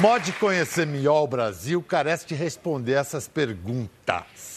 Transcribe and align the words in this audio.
Mod 0.00 0.30
conhecer 0.32 0.86
melhor 0.86 1.22
o 1.22 1.26
Brasil 1.26 1.82
carece 1.82 2.26
de 2.26 2.34
responder 2.34 2.92
essas 2.92 3.26
perguntas. 3.26 4.56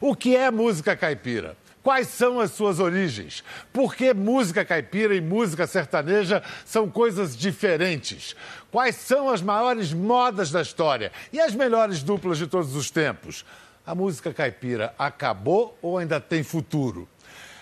O 0.00 0.16
que 0.16 0.34
é 0.36 0.50
música 0.50 0.96
caipira? 0.96 1.56
Quais 1.84 2.08
são 2.08 2.40
as 2.40 2.50
suas 2.50 2.80
origens? 2.80 3.44
Por 3.72 3.94
que 3.94 4.12
música 4.12 4.64
caipira 4.64 5.14
e 5.14 5.20
música 5.20 5.68
sertaneja 5.68 6.42
são 6.64 6.90
coisas 6.90 7.36
diferentes? 7.36 8.34
Quais 8.72 8.96
são 8.96 9.30
as 9.30 9.40
maiores 9.40 9.92
modas 9.92 10.50
da 10.50 10.62
história 10.62 11.12
e 11.32 11.38
as 11.38 11.54
melhores 11.54 12.02
duplas 12.02 12.38
de 12.38 12.48
todos 12.48 12.74
os 12.74 12.90
tempos? 12.90 13.44
A 13.86 13.94
música 13.94 14.34
caipira 14.34 14.92
acabou 14.98 15.78
ou 15.80 15.96
ainda 15.96 16.20
tem 16.20 16.42
futuro? 16.42 17.08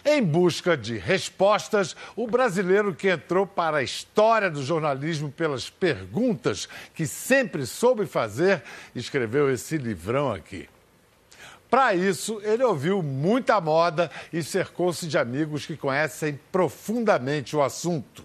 Em 0.07 0.23
busca 0.23 0.77
de 0.77 0.99
respostas, 0.99 1.97
o 2.15 2.27
brasileiro 2.27 2.95
que 2.95 3.09
entrou 3.09 3.47
para 3.47 3.79
a 3.79 3.83
história 3.83 4.51
do 4.51 4.63
jornalismo 4.63 5.33
pelas 5.33 5.71
perguntas 5.71 6.69
que 6.95 7.07
sempre 7.07 7.65
soube 7.65 8.05
fazer, 8.05 8.63
escreveu 8.95 9.51
esse 9.51 9.79
livrão 9.79 10.31
aqui. 10.31 10.69
Para 11.71 11.95
isso, 11.95 12.39
ele 12.45 12.63
ouviu 12.63 13.03
muita 13.03 13.59
moda 13.63 14.11
e 14.31 14.43
cercou-se 14.43 15.07
de 15.09 15.17
amigos 15.17 15.65
que 15.65 15.77
conhecem 15.77 16.39
profundamente 16.53 17.57
o 17.57 17.63
assunto. 17.63 18.23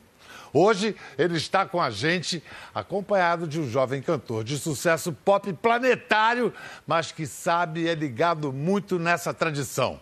Hoje, 0.52 0.96
ele 1.18 1.38
está 1.38 1.66
com 1.66 1.82
a 1.82 1.90
gente, 1.90 2.44
acompanhado 2.76 3.48
de 3.48 3.60
um 3.60 3.70
jovem 3.70 4.02
cantor 4.02 4.44
de 4.44 4.58
sucesso 4.58 5.14
pop 5.14 5.52
planetário, 5.54 6.54
mas 6.86 7.12
que 7.12 7.26
sabe 7.26 7.88
é 7.88 7.96
ligado 7.96 8.52
muito 8.52 9.00
nessa 9.00 9.34
tradição. 9.34 10.02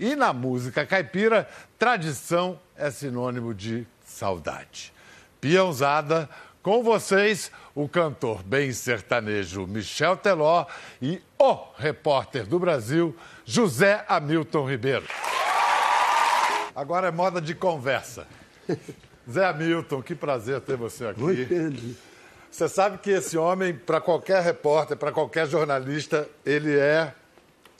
E 0.00 0.16
na 0.16 0.32
música 0.32 0.86
caipira, 0.86 1.46
tradição 1.78 2.58
é 2.74 2.90
sinônimo 2.90 3.52
de 3.52 3.86
saudade. 4.02 4.94
Piãozada, 5.38 6.26
com 6.62 6.82
vocês, 6.82 7.52
o 7.74 7.86
cantor 7.86 8.42
bem 8.42 8.72
sertanejo 8.72 9.66
Michel 9.66 10.16
Teló 10.16 10.64
e 11.02 11.20
o 11.38 11.58
repórter 11.76 12.46
do 12.46 12.58
Brasil, 12.58 13.14
José 13.44 14.02
Hamilton 14.08 14.70
Ribeiro. 14.70 15.06
Agora 16.74 17.08
é 17.08 17.10
moda 17.10 17.38
de 17.38 17.54
conversa. 17.54 18.26
Zé 19.30 19.44
Hamilton, 19.44 20.00
que 20.00 20.14
prazer 20.14 20.62
ter 20.62 20.78
você 20.78 21.08
aqui. 21.08 21.22
Oi, 21.22 21.44
Pedro. 21.44 21.94
Você 22.50 22.68
sabe 22.70 22.96
que 22.96 23.10
esse 23.10 23.36
homem, 23.36 23.74
para 23.74 24.00
qualquer 24.00 24.42
repórter, 24.42 24.96
para 24.96 25.12
qualquer 25.12 25.46
jornalista, 25.46 26.26
ele 26.44 26.78
é 26.78 27.14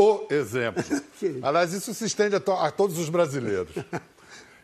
o 0.03 0.27
exemplo. 0.31 0.83
Aliás, 1.43 1.73
isso 1.73 1.93
se 1.95 2.05
estende 2.05 2.35
a, 2.37 2.41
to 2.41 2.53
a 2.53 2.71
todos 2.71 2.99
os 2.99 3.09
brasileiros. 3.09 3.73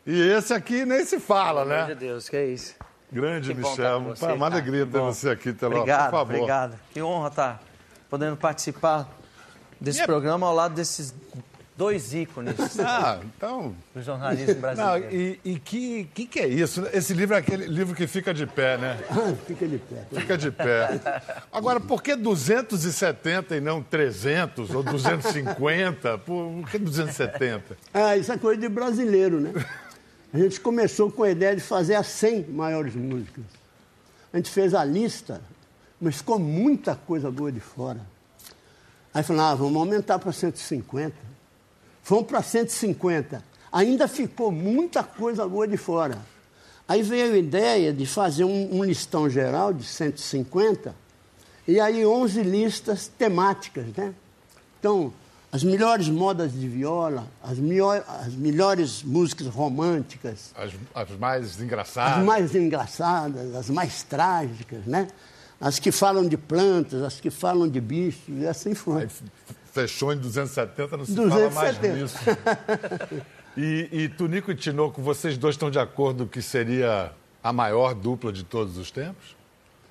E 0.06 0.20
esse 0.30 0.54
aqui 0.54 0.84
nem 0.84 1.04
se 1.04 1.18
fala, 1.20 1.60
Pelo 1.62 1.68
né? 1.74 1.82
amor 1.82 1.94
de 1.94 2.00
Deus, 2.00 2.28
que 2.28 2.36
é 2.36 2.46
isso. 2.46 2.74
Grande 3.12 3.54
Que 3.54 3.60
bom 3.60 3.70
Michel. 3.70 4.00
você, 4.02 4.24
Uma 4.26 4.50
tá? 4.50 4.56
alegria 4.56 4.86
ter 4.86 4.98
bom. 4.98 5.12
você 5.12 5.30
aqui, 5.30 5.52
Teló. 5.52 5.76
Obrigado, 5.76 6.10
Por 6.10 6.18
favor. 6.18 6.34
obrigado. 6.34 6.78
Que 6.92 7.02
honra 7.02 7.28
estar 7.28 7.62
podendo 8.08 8.36
participar 8.36 9.08
desse 9.80 10.00
é- 10.00 10.06
programa 10.06 10.46
ao 10.46 10.54
lado 10.54 10.74
desses 10.74 11.14
dois 11.76 12.14
ícones 12.14 12.54
Ah, 12.80 13.20
então. 13.24 13.74
do 13.94 14.02
jornalismo 14.02 14.54
Não, 14.54 14.60
brasileiro. 14.60 15.14
e 15.14 15.40
e 15.44 15.58
que, 15.58 16.04
que 16.14 16.26
que 16.26 16.40
é 16.40 16.48
isso? 16.48 16.86
Esse 16.92 17.12
livro 17.12 17.34
é 17.34 17.38
aquele 17.38 17.66
livro 17.66 17.94
que 17.94 18.06
fica 18.06 18.32
de 18.32 18.46
pé, 18.46 18.78
né? 18.78 18.98
Ah, 19.10 19.34
fica 19.46 19.66
de 19.68 19.78
pé. 19.78 20.04
Fica 20.12 20.38
de 20.38 20.50
pé. 20.50 21.00
Agora, 21.52 21.78
por 21.80 22.02
que 22.02 22.16
270 22.16 23.56
e 23.56 23.60
não 23.60 23.82
300 23.82 24.70
ou 24.70 24.82
250? 24.82 26.18
Por 26.18 26.68
que 26.70 26.78
270? 26.78 27.76
Ah, 27.92 28.16
isso 28.16 28.32
é 28.32 28.38
coisa 28.38 28.60
de 28.60 28.68
brasileiro, 28.68 29.40
né? 29.40 29.52
A 30.32 30.38
gente 30.38 30.60
começou 30.60 31.10
com 31.10 31.22
a 31.22 31.30
ideia 31.30 31.54
de 31.54 31.62
fazer 31.62 31.94
as 31.94 32.06
100 32.08 32.46
maiores 32.48 32.94
músicas. 32.94 33.44
A 34.32 34.36
gente 34.36 34.50
fez 34.50 34.74
a 34.74 34.84
lista, 34.84 35.40
mas 36.00 36.16
ficou 36.16 36.38
muita 36.38 36.94
coisa 36.94 37.30
boa 37.30 37.50
de 37.50 37.60
fora. 37.60 38.00
Aí 39.14 39.22
falamos, 39.22 39.52
ah, 39.52 39.54
vamos 39.54 39.76
aumentar 39.76 40.18
para 40.18 40.30
150. 40.32 41.14
Fomos 42.06 42.28
para 42.28 42.40
150. 42.40 43.42
Ainda 43.72 44.06
ficou 44.06 44.52
muita 44.52 45.02
coisa 45.02 45.44
boa 45.44 45.66
de 45.66 45.76
fora. 45.76 46.16
Aí 46.86 47.02
veio 47.02 47.34
a 47.34 47.36
ideia 47.36 47.92
de 47.92 48.06
fazer 48.06 48.44
um, 48.44 48.76
um 48.76 48.84
listão 48.84 49.28
geral 49.28 49.72
de 49.72 49.82
150 49.82 50.94
e 51.66 51.80
aí 51.80 52.06
11 52.06 52.44
listas 52.44 53.08
temáticas, 53.08 53.86
né? 53.96 54.14
Então, 54.78 55.12
as 55.50 55.64
melhores 55.64 56.08
modas 56.08 56.52
de 56.52 56.68
viola, 56.68 57.26
as, 57.42 57.58
melhor, 57.58 58.04
as 58.06 58.34
melhores 58.34 59.02
músicas 59.02 59.48
românticas, 59.48 60.52
As, 60.54 60.70
as 60.94 61.18
mais 61.18 61.60
engraçadas. 61.60 62.18
as 62.18 62.24
mais 62.24 62.54
engraçadas, 62.54 63.54
as 63.56 63.68
mais 63.68 64.04
trágicas, 64.04 64.86
né? 64.86 65.08
As 65.60 65.80
que 65.80 65.90
falam 65.90 66.28
de 66.28 66.36
plantas, 66.36 67.02
as 67.02 67.18
que 67.18 67.30
falam 67.30 67.68
de 67.68 67.80
bichos, 67.80 68.28
e 68.28 68.46
assim 68.46 68.76
foi. 68.76 69.02
Aí 69.02 69.08
fechou 69.76 70.12
em 70.12 70.16
270, 70.16 70.96
não 70.96 71.04
se 71.04 71.14
fala 71.14 71.50
mais 71.50 71.76
270. 71.76 71.94
nisso. 71.94 72.18
E, 73.58 73.88
e 73.90 74.08
Tunico 74.10 74.50
e 74.50 74.54
Tinoco, 74.54 75.00
vocês 75.00 75.38
dois 75.38 75.54
estão 75.54 75.70
de 75.70 75.78
acordo 75.78 76.26
que 76.26 76.42
seria 76.42 77.10
a 77.42 77.54
maior 77.54 77.94
dupla 77.94 78.30
de 78.30 78.44
todos 78.44 78.76
os 78.76 78.90
tempos? 78.90 79.34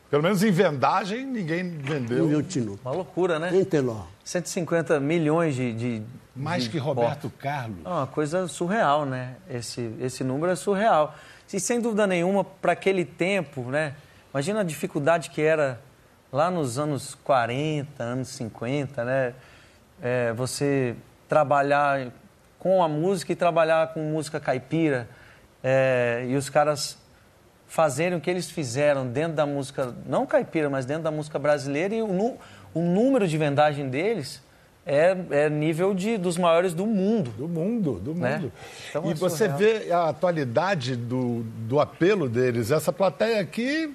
Pelo 0.07 0.22
menos 0.22 0.44
em 0.44 0.51
vendagem, 0.51 1.25
ninguém 1.25 1.79
vendeu. 1.79 2.28
Viu, 2.28 2.44
Tino? 2.44 2.79
Uma 2.85 2.94
loucura, 2.94 3.40
né? 3.40 3.50
Hein, 3.51 3.66
Teló? 3.66 4.03
150 4.24 5.00
milhões 5.00 5.56
de. 5.56 5.74
de 5.74 6.03
Mais 6.35 6.66
de 6.66 6.69
que 6.69 6.78
Roberto 6.78 7.28
Carlos. 7.40 7.79
É 7.84 7.90
uma 7.90 8.06
coisa 8.06 8.47
surreal, 8.47 9.03
né? 9.03 9.35
Esse, 9.50 9.91
esse 10.00 10.24
número 10.24 10.51
é 10.51 10.56
surreal. 10.56 11.16
E 11.51 11.59
sem 11.59 11.81
dúvida 11.81 12.06
nenhuma, 12.06 12.44
para 12.44 12.74
aquele 12.74 13.03
tempo, 13.03 13.63
né? 13.63 13.95
Imagina 14.31 14.59
a 14.59 14.63
dificuldade 14.63 15.31
que 15.31 15.41
era 15.41 15.81
lá 16.31 16.51
nos 16.51 16.78
anos 16.78 17.16
40, 17.24 18.03
anos 18.03 18.28
50, 18.28 19.03
né? 19.03 19.34
É, 20.01 20.33
você 20.33 20.95
trabalhar 21.28 22.07
com 22.59 22.83
a 22.83 22.88
música 22.88 23.31
e 23.31 23.35
trabalhar 23.35 23.94
com 23.94 24.00
música 24.01 24.39
caipira. 24.39 25.07
é, 25.63 26.25
e 26.29 26.35
os 26.35 26.50
caras 26.50 26.97
fazerem 27.67 28.17
o 28.17 28.22
que 28.22 28.29
eles 28.29 28.50
fizeram 28.50 29.07
dentro 29.07 29.33
da 29.33 29.45
música, 29.45 29.94
não 30.06 30.25
caipira, 30.25 30.69
mas 30.69 30.85
dentro 30.85 31.03
da 31.03 31.11
música 31.11 31.39
brasileira, 31.39 31.95
e 31.95 32.01
o, 32.01 32.07
nu- 32.07 32.38
o 32.73 32.81
número 32.81 33.28
de 33.28 33.35
vendagem 33.38 33.89
deles 33.89 34.41
é, 34.85 35.17
é 35.31 35.50
nível 35.50 35.95
de, 35.95 36.17
dos 36.17 36.38
maiores 36.38 36.73
do 36.75 36.85
mundo. 36.85 37.31
Do 37.31 37.47
mundo, 37.47 37.94
do 38.00 38.13
Né? 38.13 38.35
mundo. 38.38 38.51
Então 38.89 39.06
e 39.07 39.12
é 39.12 39.13
você 39.16 39.50
surreal. 39.50 39.57
vê 39.57 39.91
a 39.91 40.09
atualidade 40.09 40.95
do, 40.95 41.41
do 41.67 41.79
apelo 41.79 42.29
deles. 42.29 42.69
Essa 42.69 42.94
plateia 42.94 43.41
aqui, 43.41 43.91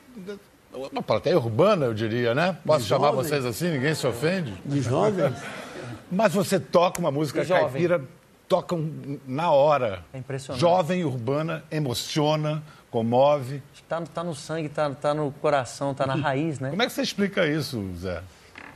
uma 0.93 1.03
plateia 1.03 1.38
urbana, 1.38 1.87
eu 1.87 1.94
diria, 1.94 2.34
né? 2.34 2.56
Posso 2.67 2.81
De 2.82 2.88
chamar 2.88 3.12
jovens. 3.12 3.28
vocês 3.28 3.44
assim? 3.47 3.71
Ninguém 3.71 3.94
se 3.94 4.05
ofende? 4.06 4.53
De 4.65 4.81
jovens. 4.82 5.34
Mas 6.10 6.32
você 6.32 6.59
toca 6.59 6.98
uma 7.00 7.10
música 7.10 7.44
caipira, 7.44 8.03
toca 8.48 8.75
um- 8.75 9.19
na 9.26 9.50
hora. 9.50 10.04
É 10.12 10.19
impressionante. 10.19 10.60
Jovem, 10.60 11.04
urbana, 11.04 11.65
emociona, 11.71 12.62
comove. 12.91 13.62
Tá, 13.88 14.00
tá 14.03 14.25
no 14.25 14.34
sangue, 14.34 14.69
tá, 14.69 14.91
tá 14.91 15.15
no 15.15 15.31
coração, 15.32 15.94
tá 15.94 16.06
na 16.06 16.15
raiz, 16.15 16.59
né? 16.60 16.70
Como 16.70 16.82
é 16.82 16.87
que 16.87 16.93
você 16.93 17.03
explica 17.03 17.47
isso, 17.47 17.82
Zé? 17.99 18.22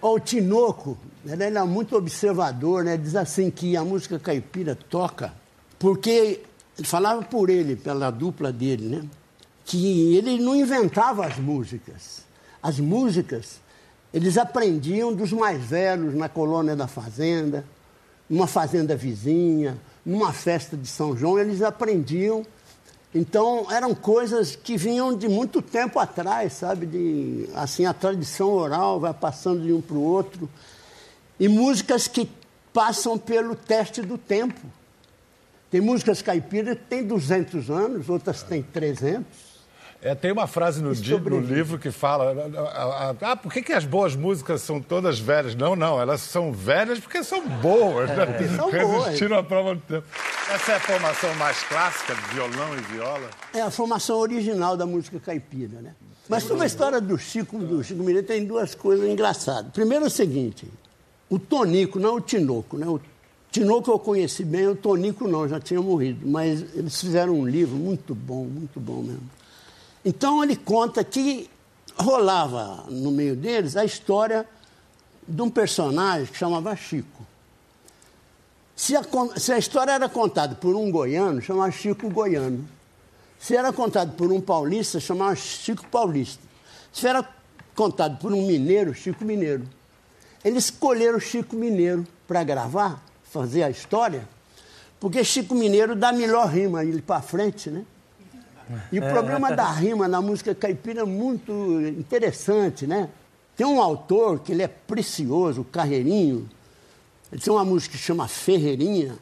O 0.00 0.18
Tinoco, 0.20 0.98
ele 1.24 1.42
era 1.44 1.64
muito 1.64 1.96
observador, 1.96 2.84
né? 2.84 2.96
Diz 2.96 3.16
assim 3.16 3.50
que 3.50 3.76
a 3.76 3.84
música 3.84 4.18
caipira 4.18 4.74
toca, 4.74 5.32
porque 5.78 6.42
ele 6.78 6.86
falava 6.86 7.22
por 7.22 7.48
ele, 7.48 7.74
pela 7.74 8.10
dupla 8.10 8.52
dele, 8.52 8.88
né? 8.96 9.04
Que 9.64 10.14
ele 10.16 10.38
não 10.42 10.54
inventava 10.54 11.24
as 11.26 11.38
músicas. 11.38 12.22
As 12.62 12.78
músicas, 12.78 13.60
eles 14.14 14.38
aprendiam 14.38 15.12
dos 15.12 15.32
mais 15.32 15.60
velhos 15.60 16.14
na 16.14 16.28
colônia 16.28 16.76
da 16.76 16.86
fazenda, 16.86 17.64
numa 18.30 18.46
fazenda 18.46 18.94
vizinha, 18.94 19.76
numa 20.06 20.32
festa 20.32 20.76
de 20.76 20.86
São 20.86 21.16
João, 21.16 21.36
eles 21.36 21.60
aprendiam. 21.60 22.46
Então, 23.12 23.66
eram 23.72 23.92
coisas 23.92 24.54
que 24.54 24.76
vinham 24.76 25.16
de 25.16 25.26
muito 25.26 25.60
tempo 25.60 25.98
atrás, 25.98 26.52
sabe? 26.52 26.86
De, 26.86 27.48
assim, 27.56 27.86
a 27.86 27.92
tradição 27.92 28.50
oral 28.50 29.00
vai 29.00 29.12
passando 29.12 29.64
de 29.64 29.72
um 29.72 29.80
para 29.80 29.96
o 29.96 30.02
outro. 30.02 30.48
E 31.38 31.48
músicas 31.48 32.06
que 32.06 32.30
passam 32.72 33.18
pelo 33.18 33.56
teste 33.56 34.00
do 34.00 34.16
tempo. 34.16 34.60
Tem 35.72 35.80
músicas 35.80 36.22
caipiras 36.22 36.78
que 36.78 36.84
têm 36.84 37.04
200 37.04 37.68
anos, 37.68 38.08
outras 38.08 38.44
têm 38.44 38.62
300. 38.62 39.53
É, 40.06 40.14
tem 40.14 40.30
uma 40.30 40.46
frase 40.46 40.82
no, 40.82 40.94
di- 40.94 41.18
no 41.18 41.40
livro 41.40 41.78
que 41.78 41.90
fala: 41.90 42.34
ah, 43.22 43.34
por 43.36 43.50
que, 43.50 43.62
que 43.62 43.72
as 43.72 43.86
boas 43.86 44.14
músicas 44.14 44.60
são 44.60 44.78
todas 44.78 45.18
velhas? 45.18 45.54
Não, 45.54 45.74
não, 45.74 45.98
elas 45.98 46.20
são 46.20 46.52
velhas 46.52 47.00
porque 47.00 47.24
são 47.24 47.40
boas, 47.48 48.10
né? 48.10 48.26
são 48.54 48.70
boas. 48.70 49.04
Resistiram 49.06 49.38
à 49.38 49.42
prova 49.42 49.74
do 49.74 49.80
tempo. 49.80 50.06
Essa 50.52 50.72
é 50.72 50.74
a 50.76 50.80
formação 50.80 51.34
mais 51.36 51.62
clássica 51.62 52.14
de 52.14 52.34
violão 52.34 52.76
e 52.76 52.80
viola? 52.92 53.30
É 53.54 53.62
a 53.62 53.70
formação 53.70 54.18
original 54.18 54.76
da 54.76 54.84
música 54.84 55.18
caipira, 55.18 55.80
né? 55.80 55.94
Mas 56.28 56.42
sobre 56.42 56.64
a 56.64 56.66
história 56.66 57.00
do 57.00 57.16
Chico, 57.16 57.58
do 57.58 57.82
Chico 57.82 58.00
Mineiro, 58.02 58.26
tem 58.26 58.44
duas 58.44 58.74
coisas 58.74 59.08
engraçadas. 59.08 59.72
Primeiro 59.72 60.04
é 60.04 60.08
o 60.08 60.10
seguinte, 60.10 60.66
o 61.30 61.38
Tonico, 61.38 61.98
não 61.98 62.16
o 62.16 62.20
Tinoco, 62.20 62.76
né? 62.76 62.86
O 62.86 63.00
Tinoco 63.50 63.90
eu 63.90 63.98
conheci 63.98 64.44
bem, 64.44 64.68
o 64.68 64.74
Tonico 64.74 65.26
não, 65.26 65.48
já 65.48 65.58
tinha 65.58 65.80
morrido. 65.80 66.26
Mas 66.28 66.60
eles 66.74 67.00
fizeram 67.00 67.32
um 67.32 67.46
livro 67.46 67.74
muito 67.76 68.14
bom, 68.14 68.44
muito 68.44 68.78
bom 68.78 69.00
mesmo. 69.02 69.30
Então 70.04 70.42
ele 70.42 70.56
conta 70.56 71.02
que 71.02 71.48
rolava 71.96 72.84
no 72.88 73.10
meio 73.10 73.34
deles 73.34 73.76
a 73.76 73.84
história 73.84 74.46
de 75.26 75.40
um 75.40 75.48
personagem 75.48 76.26
que 76.26 76.36
chamava 76.36 76.76
Chico. 76.76 77.24
Se 78.76 78.96
a, 78.96 79.02
se 79.36 79.52
a 79.52 79.58
história 79.58 79.92
era 79.92 80.08
contada 80.08 80.54
por 80.56 80.74
um 80.74 80.90
goiano, 80.90 81.40
chamava 81.40 81.70
Chico 81.70 82.10
Goiano. 82.10 82.68
Se 83.38 83.56
era 83.56 83.72
contado 83.72 84.12
por 84.16 84.32
um 84.32 84.40
paulista, 84.40 84.98
chamava 84.98 85.34
Chico 85.36 85.86
Paulista. 85.86 86.42
Se 86.92 87.06
era 87.06 87.26
contado 87.74 88.18
por 88.18 88.32
um 88.32 88.46
mineiro, 88.46 88.94
Chico 88.94 89.24
Mineiro. 89.24 89.68
Eles 90.44 90.64
escolheram 90.64 91.18
Chico 91.20 91.56
Mineiro 91.56 92.06
para 92.26 92.42
gravar, 92.42 93.02
fazer 93.22 93.62
a 93.62 93.70
história, 93.70 94.28
porque 95.00 95.24
Chico 95.24 95.54
Mineiro 95.54 95.94
dá 95.94 96.12
melhor 96.12 96.48
rima 96.48 96.84
ele 96.84 97.02
para 97.02 97.22
frente, 97.22 97.70
né? 97.70 97.84
E 98.90 98.98
o 98.98 99.02
problema 99.02 99.54
da 99.54 99.70
rima 99.70 100.08
na 100.08 100.20
música 100.20 100.54
caipira 100.54 101.02
é 101.02 101.04
muito 101.04 101.52
interessante, 101.98 102.86
né? 102.86 103.08
Tem 103.56 103.66
um 103.66 103.80
autor 103.80 104.40
que 104.40 104.52
ele 104.52 104.62
é 104.62 104.68
precioso, 104.68 105.60
o 105.60 105.64
Carreirinho. 105.64 106.48
Ele 107.30 107.40
tem 107.40 107.52
uma 107.52 107.64
música 107.64 107.96
que 107.96 108.02
chama 108.02 108.26
Ferreirinha, 108.26 109.16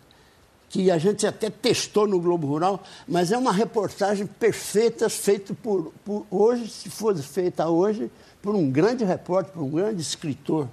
que 0.70 0.90
a 0.90 0.96
gente 0.96 1.26
até 1.26 1.50
testou 1.50 2.06
no 2.06 2.18
Globo 2.18 2.46
Rural, 2.46 2.82
mas 3.06 3.30
é 3.30 3.36
uma 3.36 3.52
reportagem 3.52 4.26
perfeita, 4.26 5.10
feita 5.10 5.52
por, 5.54 5.92
por 6.02 6.26
hoje, 6.30 6.66
se 6.68 6.88
fosse 6.88 7.22
feita 7.22 7.68
hoje, 7.68 8.10
por 8.40 8.54
um 8.54 8.70
grande 8.70 9.04
repórter, 9.04 9.52
por 9.52 9.62
um 9.62 9.70
grande 9.70 10.00
escritor. 10.00 10.66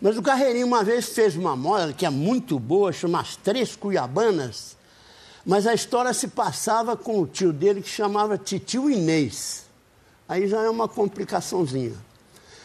Mas 0.00 0.16
o 0.16 0.22
Carreirinho 0.22 0.66
uma 0.66 0.82
vez 0.82 1.10
fez 1.10 1.36
uma 1.36 1.54
moda 1.54 1.92
que 1.92 2.06
é 2.06 2.10
muito 2.10 2.58
boa, 2.58 2.90
chama 2.90 3.20
As 3.20 3.36
Três 3.36 3.76
Cuiabanas, 3.76 4.77
mas 5.44 5.66
a 5.66 5.74
história 5.74 6.12
se 6.12 6.28
passava 6.28 6.96
com 6.96 7.20
o 7.20 7.26
tio 7.26 7.52
dele 7.52 7.82
que 7.82 7.88
chamava 7.88 8.36
Titio 8.36 8.90
Inês. 8.90 9.66
Aí 10.28 10.46
já 10.46 10.62
é 10.62 10.68
uma 10.68 10.86
complicaçãozinha. 10.86 11.94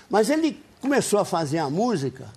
Mas 0.10 0.30
ele 0.30 0.62
começou 0.82 1.20
a 1.20 1.26
fazer 1.26 1.60
a 1.60 1.70
música 1.70 2.28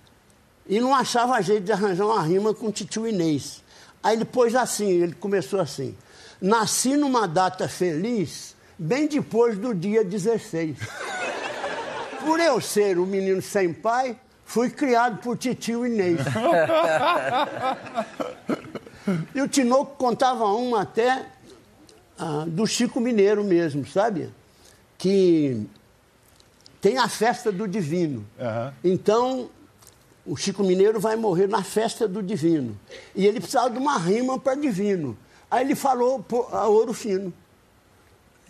e 0.67 0.79
não 0.79 0.95
achava 0.95 1.41
jeito 1.41 1.63
de 1.63 1.71
arranjar 1.71 2.05
uma 2.05 2.21
rima 2.21 2.53
com 2.53 2.71
Titio 2.71 3.07
Inês. 3.07 3.63
Aí 4.01 4.15
ele 4.15 4.25
pôs 4.25 4.55
assim, 4.55 4.89
ele 4.89 5.13
começou 5.13 5.59
assim. 5.59 5.95
Nasci 6.41 6.95
numa 6.95 7.27
data 7.27 7.67
feliz, 7.67 8.55
bem 8.77 9.07
depois 9.07 9.57
do 9.57 9.73
dia 9.73 10.03
16. 10.03 10.77
Por 12.23 12.39
eu 12.39 12.61
ser 12.61 12.99
um 12.99 13.05
menino 13.05 13.41
sem 13.41 13.73
pai, 13.73 14.17
fui 14.45 14.69
criado 14.69 15.21
por 15.21 15.37
titio 15.37 15.85
Inês. 15.85 16.19
e 19.33 19.41
o 19.41 19.47
Tinoco 19.47 19.95
contava 19.97 20.45
uma 20.45 20.81
até 20.81 21.25
ah, 22.17 22.45
do 22.47 22.65
Chico 22.65 22.99
Mineiro 22.99 23.43
mesmo, 23.43 23.85
sabe? 23.85 24.29
Que 24.97 25.65
tem 26.81 26.97
a 26.97 27.07
festa 27.07 27.51
do 27.51 27.67
divino. 27.67 28.25
Uhum. 28.39 28.73
Então, 28.83 29.49
o 30.25 30.35
Chico 30.35 30.63
Mineiro 30.63 30.99
vai 30.99 31.15
morrer 31.15 31.47
na 31.47 31.63
festa 31.63 32.07
do 32.07 32.21
divino. 32.21 32.77
E 33.15 33.25
ele 33.25 33.39
precisava 33.39 33.69
de 33.69 33.77
uma 33.77 33.97
rima 33.97 34.37
para 34.39 34.55
divino. 34.55 35.17
Aí 35.49 35.65
ele 35.65 35.75
falou 35.75 36.23
a 36.51 36.67
Ouro 36.67 36.93
Fino. 36.93 37.33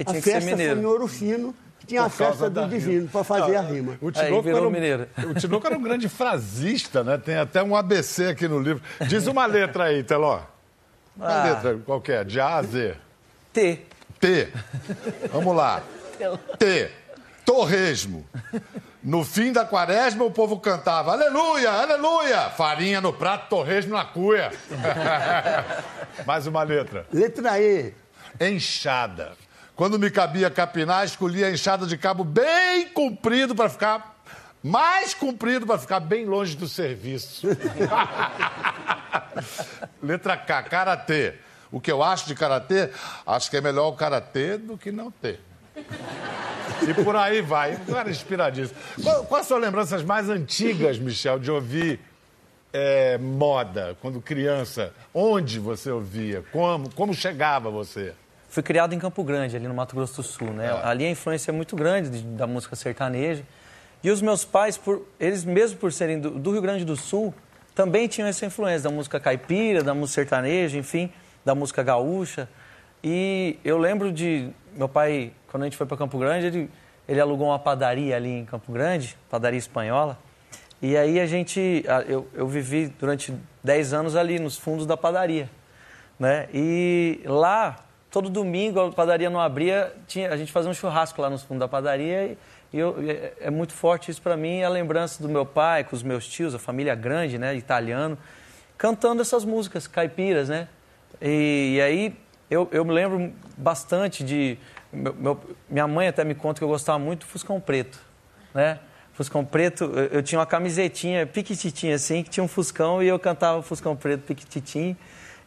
a 0.05 0.13
festa 0.15 0.55
foi 0.55 0.65
em 0.65 0.85
Ouro 0.85 1.07
Fino 1.07 1.53
tinha 1.87 2.03
a 2.03 2.09
festa 2.09 2.49
do 2.49 2.67
divino 2.67 3.07
para 3.07 3.23
fazer 3.23 3.53
não, 3.53 3.59
a 3.59 3.61
rima. 3.61 3.97
O 4.01 4.11
Tinoco, 4.11 4.49
era 4.49 4.61
um, 4.61 5.31
o 5.31 5.33
Tinoco 5.33 5.65
era 5.65 5.77
um 5.77 5.81
grande 5.81 6.09
frasista, 6.09 7.03
né? 7.03 7.17
Tem 7.17 7.37
até 7.37 7.63
um 7.63 7.75
ABC 7.75 8.27
aqui 8.27 8.47
no 8.47 8.59
livro. 8.59 8.83
Diz 9.07 9.25
uma 9.25 9.45
letra 9.45 9.85
aí, 9.85 10.03
Teló. 10.03 10.41
Uma 11.15 11.27
ah. 11.27 11.43
letra 11.45 11.77
qualquer, 11.85 12.25
de 12.25 12.39
A 12.39 12.57
a 12.57 12.63
Z. 12.63 12.95
T. 13.53 13.81
T. 14.19 14.49
Vamos 15.31 15.55
lá. 15.55 15.81
T. 16.59 16.91
Torresmo. 17.45 18.27
No 19.01 19.23
fim 19.23 19.53
da 19.53 19.63
quaresma, 19.63 20.25
o 20.25 20.31
povo 20.31 20.59
cantava 20.59 21.13
Aleluia, 21.13 21.71
aleluia! 21.71 22.49
Farinha 22.49 22.99
no 22.99 23.13
prato, 23.13 23.47
torresmo 23.47 23.93
na 23.93 24.03
cuia. 24.03 24.51
Mais 26.27 26.45
uma 26.45 26.63
letra. 26.63 27.05
Letra 27.13 27.57
E. 27.57 27.93
Enxada. 28.41 29.31
Quando 29.77 29.99
me 29.99 30.09
cabia 30.09 30.49
capinar, 30.49 31.05
escolhia 31.05 31.45
a 31.45 31.51
enxada 31.51 31.85
de 31.85 31.95
cabo 31.99 32.23
bem 32.23 32.89
comprido 32.89 33.53
para 33.53 33.69
ficar 33.69 34.17
mais 34.63 35.13
comprido 35.13 35.67
para 35.67 35.77
ficar 35.77 35.99
bem 35.99 36.25
longe 36.25 36.57
do 36.57 36.67
serviço. 36.67 37.47
Letra 40.01 40.35
K, 40.35 40.63
karatê. 40.63 41.35
O 41.71 41.79
que 41.79 41.91
eu 41.91 42.01
acho 42.01 42.25
de 42.25 42.33
karatê? 42.33 42.89
Acho 43.23 43.51
que 43.51 43.57
é 43.57 43.61
melhor 43.61 43.89
o 43.89 43.93
karatê 43.93 44.57
do 44.57 44.79
que 44.79 44.91
não 44.91 45.11
ter. 45.11 45.39
E 46.81 46.93
por 47.03 47.15
aí 47.15 47.39
vai. 47.43 47.75
Um 47.75 47.85
cara 47.93 48.09
inspiradíssimo. 48.09 48.75
Quais 49.29 49.45
são 49.45 49.57
as 49.57 49.63
lembranças 49.63 50.01
mais 50.03 50.27
antigas, 50.27 50.97
Michel, 50.97 51.37
de 51.37 51.51
ouvir 51.51 51.99
é, 52.73 53.19
moda 53.19 53.95
quando 54.01 54.19
criança? 54.19 54.91
Onde 55.13 55.59
você 55.59 55.91
ouvia? 55.91 56.43
Como, 56.51 56.91
como 56.95 57.13
chegava 57.13 57.69
você? 57.69 58.15
Fui 58.47 58.63
criado 58.63 58.93
em 58.93 58.99
Campo 58.99 59.23
Grande, 59.23 59.55
ali 59.55 59.67
no 59.67 59.73
Mato 59.73 59.95
Grosso 59.95 60.15
do 60.17 60.23
Sul, 60.23 60.51
né? 60.51 60.67
É. 60.67 60.87
Ali 60.87 61.05
a 61.05 61.09
influência 61.09 61.51
é 61.51 61.53
muito 61.53 61.75
grande 61.75 62.09
de, 62.09 62.21
da 62.23 62.47
música 62.47 62.75
sertaneja. 62.75 63.43
E 64.03 64.09
os 64.09 64.21
meus 64.21 64.45
pais, 64.45 64.77
por, 64.77 65.05
eles 65.19 65.43
mesmo 65.43 65.77
por 65.77 65.91
serem 65.91 66.19
do, 66.19 66.31
do, 66.31 66.51
Rio 66.51 66.61
Grande 66.61 66.85
do 66.85 66.95
Sul, 66.95 67.33
também 67.75 68.07
tinham 68.07 68.27
essa 68.27 68.45
influência 68.45 68.89
da 68.89 68.95
música 68.95 69.19
caipira, 69.19 69.83
da 69.83 69.93
música 69.93 70.21
sertaneja, 70.21 70.77
enfim, 70.77 71.11
da 71.43 71.53
música 71.53 71.83
gaúcha. 71.83 72.47
E 73.03 73.59
eu 73.63 73.77
lembro 73.77 74.11
de 74.11 74.49
meu 74.73 74.87
pai, 74.87 75.33
quando 75.47 75.63
a 75.63 75.65
gente 75.65 75.77
foi 75.77 75.85
para 75.85 75.97
Campo 75.97 76.17
Grande, 76.17 76.47
ele, 76.47 76.69
ele 77.07 77.19
alugou 77.19 77.47
uma 77.47 77.59
padaria 77.59 78.15
ali 78.15 78.29
em 78.29 78.45
Campo 78.45 78.71
Grande, 78.71 79.17
padaria 79.29 79.57
espanhola. 79.57 80.17
E 80.81 80.95
aí 80.95 81.19
a 81.19 81.25
gente, 81.25 81.83
eu, 82.07 82.27
eu 82.33 82.47
vivi 82.47 82.87
durante 82.99 83.33
10 83.63 83.93
anos 83.93 84.15
ali 84.15 84.37
nos 84.37 84.57
fundos 84.57 84.85
da 84.85 84.95
padaria, 84.95 85.49
né? 86.19 86.47
E 86.53 87.19
lá 87.25 87.86
todo 88.09 88.29
domingo 88.29 88.79
a 88.79 88.91
padaria 88.91 89.29
não 89.29 89.39
abria, 89.39 89.93
tinha, 90.07 90.31
a 90.31 90.37
gente 90.37 90.51
fazia 90.51 90.69
um 90.69 90.73
churrasco 90.73 91.21
lá 91.21 91.29
no 91.29 91.37
fundo 91.37 91.59
da 91.59 91.67
padaria 91.67 92.37
e, 92.71 92.79
eu, 92.79 92.95
é, 93.07 93.33
é, 93.41 93.49
muito 93.49 93.73
forte 93.73 94.11
isso 94.11 94.21
para 94.21 94.35
mim, 94.35 94.63
a 94.63 94.69
lembrança 94.69 95.21
do 95.21 95.29
meu 95.29 95.45
pai 95.45 95.83
com 95.83 95.95
os 95.95 96.03
meus 96.03 96.27
tios, 96.27 96.53
a 96.53 96.59
família 96.59 96.95
grande, 96.95 97.37
né, 97.37 97.55
italiano, 97.55 98.17
cantando 98.77 99.21
essas 99.21 99.45
músicas 99.45 99.87
caipiras, 99.87 100.49
né? 100.49 100.67
E, 101.21 101.75
e 101.75 101.81
aí 101.81 102.15
eu, 102.49 102.67
eu 102.71 102.85
me 102.85 102.91
lembro 102.91 103.33
bastante 103.57 104.23
de 104.23 104.57
meu, 104.91 105.13
meu, 105.13 105.39
minha 105.69 105.87
mãe 105.87 106.07
até 106.07 106.23
me 106.23 106.35
conta 106.35 106.59
que 106.59 106.63
eu 106.63 106.67
gostava 106.67 106.99
muito 106.99 107.21
do 107.21 107.25
Fuscão 107.25 107.59
Preto, 107.59 107.99
né? 108.53 108.79
Fuscão 109.13 109.43
Preto, 109.43 109.85
eu, 109.85 110.05
eu 110.05 110.23
tinha 110.23 110.39
uma 110.39 110.45
camisetinha 110.45 111.25
piquititinha 111.25 111.95
assim, 111.95 112.21
que 112.21 112.29
tinha 112.29 112.43
um 112.43 112.47
Fuscão 112.47 113.01
e 113.01 113.07
eu 113.07 113.17
cantava 113.17 113.61
Fuscão 113.63 113.95
Preto 113.95 114.21
piquititinho. 114.21 114.95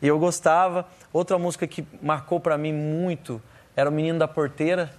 E 0.03 0.09
eu 0.09 0.19
gostava. 0.19 0.87
Outra 1.13 1.39
música 1.39 1.67
que 1.67 1.85
marcou 2.01 2.39
para 2.39 2.57
mim 2.57 2.73
muito 2.73 3.43
era 3.75 3.91
O 3.91 3.93
Menino 3.93 4.19
da 4.19 4.29
Porteira, 4.29 4.91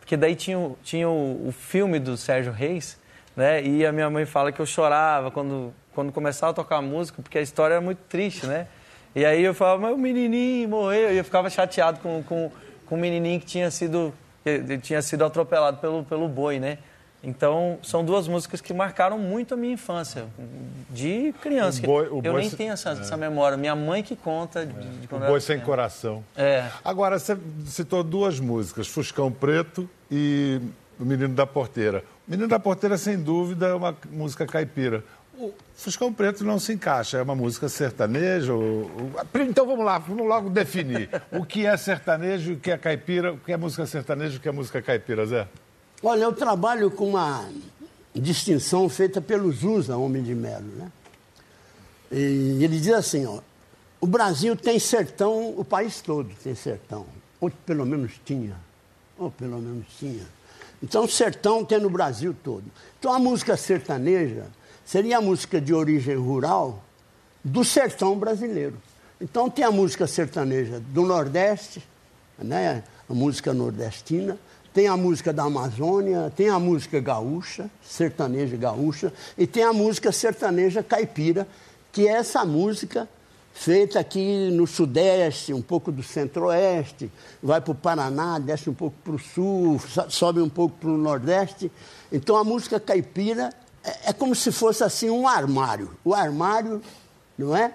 porque 0.00 0.16
daí 0.16 0.34
tinha, 0.34 0.70
tinha 0.82 1.08
o, 1.08 1.48
o, 1.48 1.52
filme 1.52 2.00
do 2.00 2.16
Sérgio 2.16 2.52
Reis, 2.52 2.98
né? 3.36 3.62
E 3.62 3.86
a 3.86 3.92
minha 3.92 4.10
mãe 4.10 4.26
fala 4.26 4.50
que 4.50 4.60
eu 4.60 4.66
chorava 4.66 5.30
quando, 5.30 5.72
quando 5.94 6.12
começava 6.12 6.50
a 6.50 6.54
tocar 6.54 6.76
a 6.78 6.82
música, 6.82 7.22
porque 7.22 7.38
a 7.38 7.40
história 7.40 7.74
era 7.74 7.80
muito 7.80 8.00
triste, 8.08 8.46
né? 8.46 8.66
E 9.14 9.24
aí 9.24 9.44
eu 9.44 9.54
falava, 9.54 9.82
mas 9.82 9.94
o 9.94 9.98
menininho 9.98 10.68
morreu. 10.68 11.12
E 11.12 11.18
eu 11.18 11.24
ficava 11.24 11.48
chateado 11.48 12.00
com, 12.00 12.22
com, 12.22 12.50
com 12.86 12.94
o 12.94 12.98
menininho 12.98 13.38
que 13.38 13.46
tinha 13.46 13.70
sido, 13.70 14.12
que 14.42 14.78
tinha 14.78 15.00
sido 15.02 15.24
atropelado 15.24 15.76
pelo, 15.78 16.02
pelo 16.02 16.26
boi, 16.28 16.58
né? 16.58 16.78
Então, 17.24 17.78
são 17.84 18.04
duas 18.04 18.26
músicas 18.26 18.60
que 18.60 18.74
marcaram 18.74 19.16
muito 19.16 19.54
a 19.54 19.56
minha 19.56 19.74
infância, 19.74 20.26
de 20.90 21.32
criança. 21.40 21.80
Boi, 21.82 22.08
eu 22.08 22.34
nem 22.34 22.50
se... 22.50 22.56
tenho 22.56 22.72
essa, 22.72 22.90
é. 22.90 22.92
essa, 22.94 23.16
memória. 23.16 23.56
Minha 23.56 23.76
mãe 23.76 24.02
que 24.02 24.16
conta 24.16 24.66
de, 24.66 24.88
de 24.98 25.06
quando 25.06 25.22
o 25.22 25.26
Boi 25.26 25.40
Sem 25.40 25.60
Coração. 25.60 26.24
É. 26.36 26.68
Agora, 26.84 27.18
você 27.18 27.38
citou 27.66 28.02
duas 28.02 28.40
músicas, 28.40 28.88
Fuscão 28.88 29.30
Preto 29.30 29.88
e 30.10 30.60
O 30.98 31.04
Menino 31.04 31.32
da 31.34 31.46
Porteira. 31.46 32.02
O 32.26 32.30
Menino 32.30 32.48
da 32.48 32.58
Porteira, 32.58 32.98
sem 32.98 33.16
dúvida, 33.16 33.68
é 33.68 33.74
uma 33.74 33.96
música 34.10 34.44
caipira. 34.44 35.04
O 35.38 35.52
Fuscão 35.76 36.12
Preto 36.12 36.44
não 36.44 36.58
se 36.58 36.72
encaixa, 36.72 37.18
é 37.18 37.22
uma 37.22 37.36
música 37.36 37.68
sertaneja. 37.68 38.52
Ou... 38.52 38.90
Então 39.48 39.64
vamos 39.64 39.84
lá, 39.84 39.98
vamos 39.98 40.26
logo 40.26 40.50
definir. 40.50 41.08
O 41.30 41.44
que 41.44 41.66
é 41.66 41.76
sertanejo, 41.76 42.54
o 42.54 42.56
que 42.56 42.72
é 42.72 42.76
caipira, 42.76 43.32
o 43.32 43.38
que 43.38 43.52
é 43.52 43.56
música 43.56 43.86
sertaneja, 43.86 44.38
o 44.38 44.40
que 44.40 44.48
é 44.48 44.52
música 44.52 44.82
caipira, 44.82 45.24
Zé? 45.24 45.46
Olha, 46.02 46.24
eu 46.24 46.32
trabalho 46.32 46.90
com 46.90 47.10
uma 47.10 47.48
distinção 48.12 48.88
feita 48.88 49.20
pelo 49.20 49.52
Zusa, 49.52 49.96
Homem 49.96 50.20
de 50.20 50.34
Melo, 50.34 50.66
né? 50.76 50.90
E 52.10 52.62
ele 52.62 52.80
diz 52.80 52.92
assim, 52.92 53.24
ó, 53.24 53.38
o 54.00 54.06
Brasil 54.06 54.56
tem 54.56 54.80
sertão, 54.80 55.54
o 55.56 55.64
país 55.64 56.00
todo 56.00 56.28
tem 56.42 56.56
sertão. 56.56 57.06
Ou 57.40 57.50
pelo 57.50 57.86
menos 57.86 58.12
tinha. 58.24 58.56
Ou 59.16 59.30
pelo 59.30 59.60
menos 59.60 59.86
tinha. 59.96 60.26
Então, 60.82 61.06
sertão 61.06 61.64
tem 61.64 61.78
no 61.78 61.88
Brasil 61.88 62.34
todo. 62.42 62.64
Então, 62.98 63.12
a 63.12 63.18
música 63.20 63.56
sertaneja 63.56 64.46
seria 64.84 65.18
a 65.18 65.20
música 65.20 65.60
de 65.60 65.72
origem 65.72 66.16
rural 66.16 66.82
do 67.44 67.64
sertão 67.64 68.18
brasileiro. 68.18 68.76
Então, 69.20 69.48
tem 69.48 69.64
a 69.64 69.70
música 69.70 70.08
sertaneja 70.08 70.80
do 70.80 71.02
Nordeste, 71.02 71.80
né? 72.36 72.82
a 73.08 73.14
música 73.14 73.52
nordestina, 73.52 74.38
tem 74.72 74.86
a 74.88 74.96
música 74.96 75.32
da 75.32 75.44
Amazônia, 75.44 76.32
tem 76.34 76.48
a 76.48 76.58
música 76.58 76.98
gaúcha, 76.98 77.70
sertaneja 77.82 78.56
gaúcha, 78.56 79.12
e 79.36 79.46
tem 79.46 79.64
a 79.64 79.72
música 79.72 80.10
sertaneja 80.10 80.82
caipira, 80.82 81.46
que 81.92 82.08
é 82.08 82.12
essa 82.12 82.44
música 82.44 83.08
feita 83.52 84.00
aqui 84.00 84.50
no 84.50 84.66
Sudeste, 84.66 85.52
um 85.52 85.60
pouco 85.60 85.92
do 85.92 86.02
Centro-Oeste, 86.02 87.12
vai 87.42 87.60
para 87.60 87.72
o 87.72 87.74
Paraná, 87.74 88.38
desce 88.38 88.70
um 88.70 88.74
pouco 88.74 88.96
para 89.04 89.12
o 89.12 89.18
Sul, 89.18 89.80
sobe 90.08 90.40
um 90.40 90.48
pouco 90.48 90.76
para 90.78 90.88
o 90.88 90.96
Nordeste. 90.96 91.70
Então 92.10 92.36
a 92.36 92.44
música 92.44 92.80
caipira 92.80 93.52
é, 93.84 94.10
é 94.10 94.12
como 94.12 94.34
se 94.34 94.50
fosse 94.50 94.82
assim 94.82 95.10
um 95.10 95.28
armário. 95.28 95.90
O 96.02 96.14
armário, 96.14 96.80
não 97.36 97.54
é? 97.54 97.74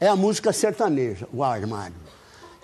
É 0.00 0.06
a 0.06 0.14
música 0.14 0.52
sertaneja, 0.52 1.26
o 1.32 1.42
armário. 1.42 1.96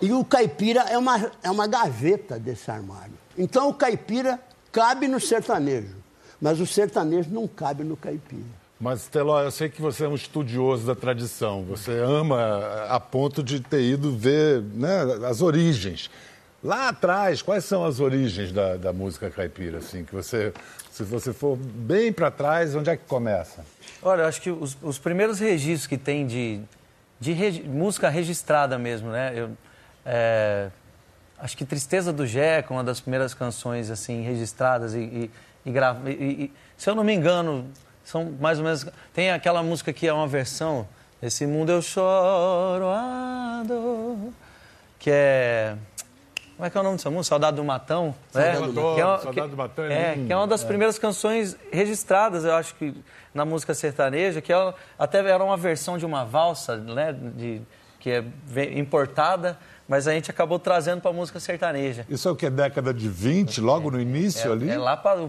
E 0.01 0.13
o 0.13 0.25
caipira 0.25 0.83
é 0.83 0.97
uma, 0.97 1.33
é 1.43 1.51
uma 1.51 1.67
gaveta 1.67 2.39
desse 2.39 2.71
armário. 2.71 3.24
Então 3.37 3.69
o 3.69 3.75
caipira 3.75 4.41
cabe 4.71 5.09
no 5.09 5.21
sertanejo, 5.21 5.95
mas 6.41 6.61
o 6.61 6.67
sertanejo 6.67 7.31
não 7.31 7.47
cabe 7.47 7.85
no 7.85 7.97
caipira. 7.97 8.65
Mas, 8.81 9.07
Teló, 9.07 9.41
eu 9.41 9.51
sei 9.51 9.69
que 9.69 9.81
você 9.81 10.05
é 10.05 10.09
um 10.09 10.15
estudioso 10.15 10.87
da 10.87 10.95
tradição. 10.95 11.63
Você 11.63 11.93
ama 11.93 12.87
a 12.89 12.99
ponto 12.99 13.43
de 13.43 13.61
ter 13.61 13.83
ido 13.83 14.15
ver 14.15 14.61
né, 14.61 15.01
as 15.27 15.41
origens. 15.41 16.11
Lá 16.63 16.89
atrás, 16.89 17.41
quais 17.41 17.65
são 17.65 17.85
as 17.85 18.01
origens 18.01 18.53
da, 18.53 18.77
da 18.77 18.93
música 18.93 19.31
caipira? 19.31 19.79
Assim, 19.79 20.05
que 20.05 20.15
você, 20.15 20.53
se 20.91 21.03
você 21.03 21.33
for 21.33 21.57
bem 21.57 22.13
para 22.13 22.31
trás, 22.31 22.75
onde 22.75 22.91
é 22.91 22.97
que 22.97 23.05
começa? 23.07 23.65
Olha, 24.03 24.23
eu 24.23 24.27
acho 24.27 24.41
que 24.41 24.51
os, 24.51 24.77
os 24.83 24.99
primeiros 24.99 25.39
registros 25.39 25.87
que 25.87 25.97
tem 25.97 26.27
de, 26.27 26.61
de 27.21 27.33
regi 27.33 27.63
música 27.63 28.09
registrada 28.09 28.79
mesmo, 28.79 29.11
né? 29.11 29.33
Eu, 29.35 29.51
é, 30.05 30.71
acho 31.45 31.59
que 31.59 31.65
Tristeza 31.67 32.11
do 32.11 32.27
Jeca, 32.27 32.73
uma 32.73 32.83
das 32.83 33.01
primeiras 33.01 33.35
canções 33.35 33.91
assim 33.91 34.23
registradas 34.23 34.95
e, 34.95 35.31
e, 35.67 35.71
e, 35.71 36.53
se 36.75 36.89
eu 36.89 36.95
não 36.95 37.05
me 37.05 37.13
engano, 37.13 37.71
são 38.03 38.35
mais 38.41 38.59
ou 38.59 38.65
menos. 38.65 38.87
Tem 39.13 39.31
aquela 39.31 39.63
música 39.63 39.93
que 39.93 40.09
é 40.09 40.13
uma 40.13 40.27
versão. 40.27 40.89
Esse 41.23 41.47
mundo 41.47 41.71
eu 41.71 41.83
choro, 41.83 42.87
que 44.99 45.11
é. 45.11 45.77
Como 46.57 46.67
é 46.67 46.71
que 46.71 46.79
é 46.79 46.81
o 46.81 46.85
nome 46.85 46.97
dessa 46.97 47.11
música? 47.11 47.31
Saudade 47.35 47.57
do 47.57 47.65
Matão. 47.65 48.15
Saudade, 48.31 48.61
né? 48.61 48.67
do, 48.67 48.73
Matão. 48.73 48.95
Que 48.95 49.01
é 49.01 49.05
uma, 49.05 49.19
Saudade 49.19 49.51
do 49.51 49.57
Matão. 49.57 49.85
É, 49.85 49.93
é, 49.93 50.15
que 50.27 50.33
é 50.33 50.37
uma 50.37 50.47
das 50.47 50.63
é. 50.63 50.67
primeiras 50.67 50.99
canções 50.99 51.57
registradas, 51.71 52.45
eu 52.45 52.55
acho 52.55 52.75
que 52.77 52.95
na 53.35 53.45
música 53.45 53.75
sertaneja, 53.75 54.41
que 54.41 54.53
é, 54.53 54.75
até 54.99 55.19
era 55.19 55.45
uma 55.45 55.59
versão 55.59 55.99
de 55.99 56.07
uma 56.07 56.25
valsa, 56.25 56.77
né? 56.77 57.13
De, 57.13 57.61
que 58.01 58.11
é 58.11 58.25
importada 58.79 59.59
mas 59.89 60.09
a 60.09 60.13
gente 60.13 60.31
acabou 60.31 60.59
trazendo 60.59 61.01
para 61.01 61.11
a 61.11 61.15
música 61.15 61.39
sertaneja. 61.39 62.07
Isso 62.09 62.29
é 62.29 62.31
o 62.31 62.37
que? 62.37 62.49
Década 62.49 62.93
de 62.93 63.09
20, 63.09 63.61
logo 63.61 63.91
no 63.91 64.01
início 64.01 64.51
é, 64.51 64.53
ali? 64.53 64.71
É 64.71 64.79
lá 64.79 64.97
para. 64.97 65.21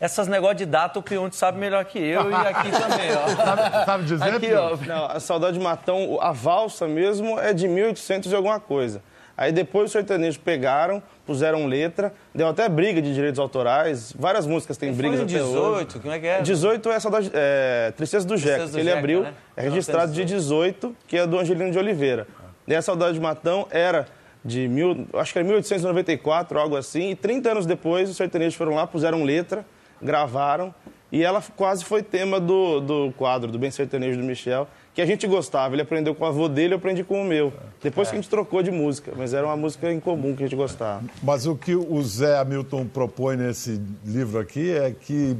Essas 0.00 0.28
negócios 0.28 0.58
de 0.58 0.66
data 0.66 0.98
o 0.98 1.02
Pionte 1.02 1.36
sabe 1.36 1.58
melhor 1.58 1.84
que 1.84 1.98
eu 1.98 2.30
e 2.30 2.34
aqui 2.34 2.70
também, 2.72 3.10
ó. 3.16 3.28
Sabe, 3.36 3.84
sabe 3.84 4.04
dizer, 4.04 4.34
aqui, 4.34 4.54
ó. 4.54 4.76
Não, 4.86 5.06
a 5.06 5.20
Saudade 5.20 5.58
de 5.58 5.64
Matão, 5.64 6.18
a 6.20 6.32
valsa 6.32 6.86
mesmo 6.86 7.38
é 7.38 7.52
de 7.52 7.66
1800 7.66 8.30
e 8.30 8.34
alguma 8.34 8.60
coisa. 8.60 9.02
Aí 9.36 9.50
depois 9.50 9.86
os 9.86 9.92
sertanejos 9.92 10.36
pegaram, 10.36 11.02
puseram 11.26 11.66
letra, 11.66 12.12
deu 12.34 12.46
até 12.48 12.68
briga 12.68 13.00
de 13.00 13.14
direitos 13.14 13.38
autorais, 13.40 14.12
várias 14.16 14.46
músicas 14.46 14.76
têm 14.76 14.92
brigas 14.92 15.20
até 15.20 15.32
18, 15.32 15.56
hoje. 15.56 16.00
como 16.00 16.12
é 16.12 16.18
que 16.20 16.26
é? 16.26 16.42
18 16.42 16.90
é, 16.90 17.00
saudade, 17.00 17.30
é 17.32 17.92
Tristeza 17.96 18.26
do 18.26 18.36
Jeca, 18.36 18.68
que 18.68 18.76
ele 18.76 18.84
Jeca, 18.84 18.98
abriu, 18.98 19.22
né? 19.22 19.32
é 19.56 19.62
registrado 19.62 20.12
de 20.12 20.24
18, 20.24 20.94
que 21.08 21.16
é 21.16 21.26
do 21.26 21.38
Angelino 21.38 21.70
de 21.70 21.78
Oliveira. 21.78 22.26
E 22.66 22.74
a 22.74 22.82
Saudade 22.82 23.14
de 23.14 23.20
Matão 23.20 23.66
era 23.70 24.06
de 24.44 24.66
mil, 24.68 25.06
acho 25.14 25.32
que 25.32 25.38
era 25.38 25.46
1894, 25.46 26.58
algo 26.58 26.76
assim, 26.76 27.10
e 27.10 27.14
30 27.14 27.50
anos 27.50 27.66
depois 27.66 28.10
os 28.10 28.16
sertanejos 28.16 28.54
foram 28.54 28.74
lá, 28.74 28.86
puseram 28.86 29.22
letra, 29.22 29.64
gravaram, 30.00 30.74
e 31.12 31.22
ela 31.22 31.42
quase 31.56 31.84
foi 31.84 32.02
tema 32.02 32.40
do, 32.40 32.80
do 32.80 33.12
quadro, 33.12 33.52
do 33.52 33.58
Bem 33.58 33.70
Sertanejo 33.70 34.18
do 34.18 34.24
Michel, 34.24 34.66
que 34.94 35.02
a 35.02 35.06
gente 35.06 35.26
gostava. 35.26 35.74
Ele 35.74 35.82
aprendeu 35.82 36.14
com 36.14 36.24
o 36.24 36.26
avô 36.26 36.48
dele, 36.48 36.72
eu 36.72 36.78
aprendi 36.78 37.04
com 37.04 37.20
o 37.20 37.24
meu. 37.24 37.52
Depois 37.82 38.08
que 38.08 38.16
a 38.16 38.18
gente 38.18 38.30
trocou 38.30 38.62
de 38.62 38.70
música, 38.70 39.12
mas 39.14 39.34
era 39.34 39.46
uma 39.46 39.56
música 39.56 39.92
em 39.92 40.00
comum 40.00 40.34
que 40.34 40.42
a 40.42 40.46
gente 40.46 40.56
gostava. 40.56 41.02
Mas 41.22 41.46
o 41.46 41.54
que 41.54 41.74
o 41.74 42.02
Zé 42.02 42.38
Hamilton 42.38 42.86
propõe 42.86 43.36
nesse 43.36 43.78
livro 44.06 44.38
aqui 44.38 44.70
é 44.70 44.90
que 44.90 45.36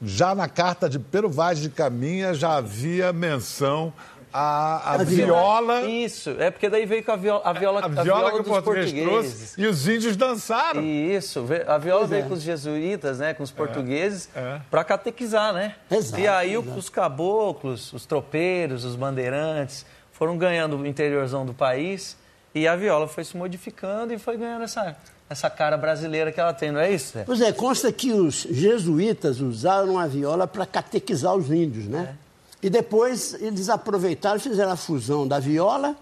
já 0.00 0.34
na 0.34 0.48
carta 0.48 0.88
de 0.88 0.98
Pero 0.98 1.28
Vaz 1.28 1.60
de 1.60 1.68
Caminha 1.68 2.32
já 2.32 2.56
havia 2.56 3.12
menção 3.12 3.92
a, 4.32 4.92
a, 4.92 4.94
a 4.94 5.04
viola. 5.04 5.82
Isso, 5.82 6.30
é 6.38 6.50
porque 6.50 6.68
daí 6.68 6.86
veio 6.86 7.04
com 7.04 7.12
a 7.12 7.16
viola, 7.16 7.42
a 7.44 7.52
viola, 7.52 7.80
a, 7.80 7.84
a 7.84 7.88
viola, 7.88 8.04
viola 8.04 8.30
que 8.32 8.40
o 8.40 8.44
português 8.44 8.92
portugueses. 8.92 9.08
trouxe 9.08 9.60
e 9.60 9.66
os 9.66 9.88
índios 9.88 10.16
dançaram. 10.16 10.82
Isso, 10.82 11.44
a 11.66 11.78
viola 11.78 12.00
pois 12.00 12.10
veio 12.10 12.24
é. 12.24 12.28
com 12.28 12.34
os 12.34 12.42
jesuítas, 12.42 13.18
né, 13.18 13.34
com 13.34 13.42
os 13.42 13.50
é, 13.50 13.54
portugueses, 13.54 14.28
é, 14.34 14.40
é. 14.40 14.60
para 14.70 14.84
catequizar, 14.84 15.52
né? 15.52 15.74
Exato, 15.90 16.20
e 16.22 16.28
aí 16.28 16.54
exato. 16.54 16.78
os 16.78 16.88
caboclos, 16.88 17.92
os 17.92 18.06
tropeiros, 18.06 18.84
os 18.84 18.96
bandeirantes 18.96 19.84
foram 20.12 20.38
ganhando 20.38 20.76
o 20.76 20.86
interiorzão 20.86 21.44
do 21.44 21.52
país 21.52 22.16
e 22.54 22.68
a 22.68 22.76
viola 22.76 23.08
foi 23.08 23.24
se 23.24 23.36
modificando 23.36 24.12
e 24.12 24.18
foi 24.18 24.36
ganhando 24.36 24.64
essa, 24.64 24.96
essa 25.28 25.50
cara 25.50 25.76
brasileira 25.76 26.30
que 26.30 26.38
ela 26.38 26.52
tem, 26.52 26.70
não 26.70 26.80
é 26.80 26.90
isso? 26.90 27.18
Pois 27.24 27.40
é, 27.40 27.52
consta 27.52 27.90
que 27.92 28.12
os 28.12 28.46
jesuítas 28.50 29.40
usaram 29.40 29.98
a 29.98 30.06
viola 30.06 30.46
para 30.46 30.66
catequizar 30.66 31.34
os 31.34 31.50
índios, 31.50 31.86
né? 31.86 32.16
É. 32.18 32.21
E 32.62 32.70
depois 32.70 33.34
eles 33.40 33.68
aproveitaram 33.68 34.36
e 34.36 34.40
fizeram 34.40 34.70
a 34.70 34.76
fusão 34.76 35.26
da 35.26 35.40
viola 35.40 35.96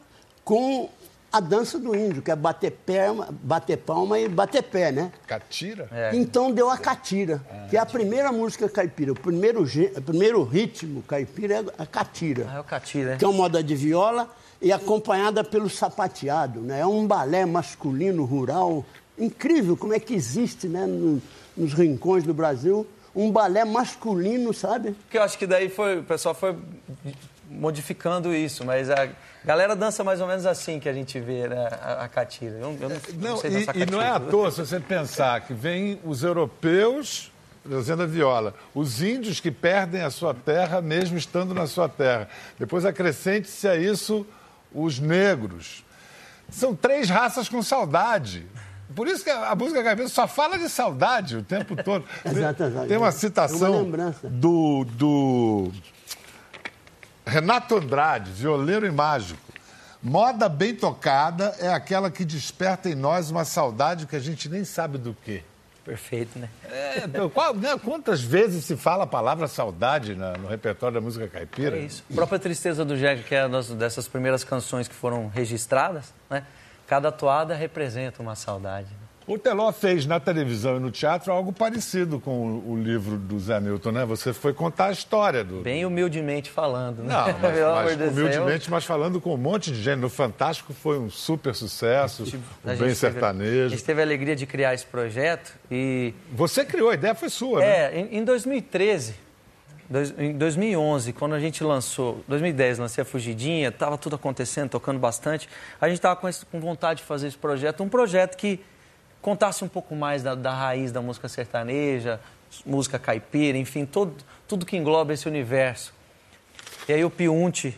com 0.44 0.90
a 1.32 1.38
dança 1.38 1.78
do 1.78 1.94
índio, 1.94 2.20
que 2.20 2.30
é 2.30 2.36
bater, 2.36 2.72
palma, 2.72 3.28
bater 3.30 3.78
palma 3.78 4.18
e 4.18 4.28
bater 4.28 4.62
pé, 4.64 4.90
né? 4.90 5.12
Catira? 5.26 5.88
É. 5.92 6.10
Então 6.14 6.50
deu 6.50 6.68
a 6.68 6.76
catira, 6.76 7.40
é. 7.48 7.68
que 7.68 7.76
é 7.76 7.80
a 7.80 7.86
primeira 7.86 8.32
música 8.32 8.68
caipira. 8.68 9.12
O 9.12 9.14
primeiro, 9.14 9.62
o 9.62 10.02
primeiro 10.02 10.42
ritmo 10.42 11.02
caipira 11.02 11.54
é 11.54 11.64
a 11.78 11.86
catira. 11.86 12.46
Ah, 12.50 12.56
é 12.56 12.60
o 12.60 12.64
catira, 12.64 13.14
é. 13.14 13.16
Que 13.16 13.24
é 13.24 13.28
uma 13.28 13.36
moda 13.36 13.62
de 13.62 13.76
viola 13.76 14.28
e 14.60 14.72
acompanhada 14.72 15.44
pelo 15.44 15.70
sapateado, 15.70 16.60
né? 16.60 16.80
É 16.80 16.86
um 16.86 17.06
balé 17.06 17.46
masculino 17.46 18.24
rural 18.24 18.84
incrível 19.16 19.76
como 19.76 19.94
é 19.94 20.00
que 20.00 20.12
existe, 20.12 20.66
né? 20.66 20.84
No, 20.84 21.22
nos 21.56 21.72
rincões 21.74 22.24
do 22.24 22.34
Brasil 22.34 22.86
um 23.14 23.30
balé 23.30 23.64
masculino, 23.64 24.52
sabe? 24.54 24.96
Que 25.10 25.18
eu 25.18 25.22
acho 25.22 25.38
que 25.38 25.46
daí 25.46 25.68
foi, 25.68 25.98
o 25.98 26.02
pessoal 26.04 26.34
foi 26.34 26.56
modificando 27.50 28.32
isso, 28.34 28.64
mas 28.64 28.88
a 28.90 29.08
galera 29.44 29.74
dança 29.74 30.04
mais 30.04 30.20
ou 30.20 30.26
menos 30.26 30.46
assim 30.46 30.78
que 30.78 30.88
a 30.88 30.92
gente 30.92 31.18
vê 31.18 31.48
né, 31.48 31.68
a, 31.82 32.04
a 32.04 32.08
catira. 32.08 32.58
Eu, 32.58 32.78
eu 32.80 32.88
não, 32.88 32.96
não, 33.14 33.30
não 33.30 33.36
sei 33.36 33.50
e, 33.50 33.66
catira. 33.66 33.84
e 33.84 33.90
não 33.90 34.00
é 34.00 34.08
à 34.08 34.20
toa 34.20 34.50
se 34.50 34.60
você 34.60 34.78
pensar 34.78 35.40
que 35.40 35.52
vem 35.52 35.98
os 36.04 36.22
europeus 36.22 37.32
trazendo 37.62 38.02
a 38.02 38.06
viola, 38.06 38.54
os 38.74 39.02
índios 39.02 39.38
que 39.38 39.50
perdem 39.50 40.00
a 40.02 40.10
sua 40.10 40.32
terra 40.32 40.80
mesmo 40.80 41.18
estando 41.18 41.54
na 41.54 41.66
sua 41.66 41.88
terra. 41.88 42.28
Depois 42.58 42.84
acrescente-se 42.84 43.68
a 43.68 43.76
isso 43.76 44.26
os 44.72 44.98
negros. 44.98 45.84
São 46.48 46.74
três 46.74 47.08
raças 47.08 47.48
com 47.48 47.62
saudade. 47.62 48.46
Por 48.94 49.06
isso 49.06 49.22
que 49.22 49.30
a 49.30 49.54
música 49.54 49.82
caipira 49.82 50.08
só 50.08 50.26
fala 50.26 50.58
de 50.58 50.68
saudade 50.68 51.36
o 51.36 51.42
tempo 51.42 51.76
todo. 51.82 52.04
exato, 52.24 52.64
exato. 52.64 52.88
Tem 52.88 52.96
uma 52.96 53.12
citação 53.12 53.84
uma 53.84 54.14
do, 54.24 54.84
do 54.84 55.72
Renato 57.24 57.76
Andrade, 57.76 58.30
violeiro 58.32 58.86
e 58.86 58.90
mágico. 58.90 59.40
Moda 60.02 60.48
bem 60.48 60.74
tocada 60.74 61.54
é 61.58 61.68
aquela 61.68 62.10
que 62.10 62.24
desperta 62.24 62.88
em 62.88 62.94
nós 62.94 63.30
uma 63.30 63.44
saudade 63.44 64.06
que 64.06 64.16
a 64.16 64.20
gente 64.20 64.48
nem 64.48 64.64
sabe 64.64 64.96
do 64.96 65.14
quê. 65.24 65.42
Perfeito, 65.84 66.38
né? 66.38 66.48
É, 66.70 67.28
qual, 67.32 67.54
né, 67.54 67.78
quantas 67.82 68.20
vezes 68.20 68.64
se 68.64 68.76
fala 68.76 69.04
a 69.04 69.06
palavra 69.06 69.48
saudade 69.48 70.14
na, 70.14 70.32
no 70.34 70.46
repertório 70.46 70.94
da 70.94 71.00
música 71.00 71.26
caipira? 71.26 71.76
É 71.76 71.80
isso. 71.80 72.04
A 72.10 72.14
própria 72.14 72.38
Tristeza 72.38 72.84
do 72.84 72.96
Jeca, 72.96 73.22
que 73.22 73.34
é 73.34 73.46
uma 73.46 73.62
dessas 73.62 74.06
primeiras 74.06 74.44
canções 74.44 74.86
que 74.86 74.94
foram 74.94 75.28
registradas, 75.28 76.12
né? 76.28 76.44
Cada 76.90 77.12
toada 77.12 77.54
representa 77.54 78.20
uma 78.20 78.34
saudade. 78.34 78.88
O 79.24 79.38
Teló 79.38 79.70
fez 79.70 80.06
na 80.06 80.18
televisão 80.18 80.76
e 80.76 80.80
no 80.80 80.90
teatro 80.90 81.32
algo 81.32 81.52
parecido 81.52 82.18
com 82.18 82.64
o, 82.66 82.76
livro 82.76 83.16
do 83.16 83.38
Zé 83.38 83.60
Milton, 83.60 83.92
né? 83.92 84.04
Você 84.04 84.32
foi 84.32 84.52
contar 84.52 84.86
a 84.86 84.90
história 84.90 85.44
do. 85.44 85.60
Bem 85.60 85.86
humildemente 85.86 86.50
falando, 86.50 87.04
né? 87.04 87.14
Não, 87.14 87.26
mas, 87.38 87.96
mas 87.96 88.10
humildemente, 88.10 88.68
mas 88.68 88.84
falando 88.84 89.20
com 89.20 89.32
um 89.32 89.36
monte 89.36 89.70
de 89.70 89.80
gente. 89.80 90.00
No 90.00 90.08
Fantástico 90.08 90.74
foi 90.74 90.98
um 90.98 91.08
super 91.08 91.54
sucesso, 91.54 92.24
o 92.64 92.76
Bem 92.76 92.92
Sertanejo. 92.92 93.52
Teve, 93.52 93.66
a 93.66 93.68
gente 93.68 93.84
teve 93.84 94.00
a 94.00 94.04
alegria 94.04 94.34
de 94.34 94.44
criar 94.44 94.74
esse 94.74 94.84
projeto 94.84 95.52
e. 95.70 96.12
Você 96.32 96.64
criou, 96.64 96.90
a 96.90 96.94
ideia 96.94 97.14
foi 97.14 97.28
sua, 97.28 97.62
é, 97.62 97.68
né? 97.68 98.00
É, 98.00 98.00
em, 98.00 98.18
em 98.18 98.24
2013 98.24 99.29
em 100.18 100.38
2011, 100.38 101.12
quando 101.12 101.34
a 101.34 101.40
gente 101.40 101.64
lançou, 101.64 102.22
2010, 102.28 102.78
lancei 102.78 103.02
a 103.02 103.04
Fugidinha, 103.04 103.70
estava 103.70 103.98
tudo 103.98 104.14
acontecendo, 104.14 104.70
tocando 104.70 105.00
bastante. 105.00 105.48
A 105.80 105.88
gente 105.88 105.96
estava 105.96 106.14
com, 106.14 106.28
com, 106.50 106.60
vontade 106.60 107.00
de 107.00 107.06
fazer 107.06 107.26
esse 107.26 107.36
projeto, 107.36 107.82
um 107.82 107.88
projeto 107.88 108.36
que 108.36 108.60
contasse 109.20 109.64
um 109.64 109.68
pouco 109.68 109.96
mais 109.96 110.22
da, 110.22 110.36
da 110.36 110.54
raiz 110.54 110.92
da 110.92 111.02
música 111.02 111.28
sertaneja, 111.28 112.20
música 112.64 113.00
caipira, 113.00 113.58
enfim, 113.58 113.84
todo, 113.84 114.14
tudo 114.46 114.64
que 114.64 114.76
engloba 114.76 115.12
esse 115.12 115.26
universo. 115.26 115.92
E 116.88 116.92
aí 116.92 117.04
o 117.04 117.10
Piunte 117.10 117.76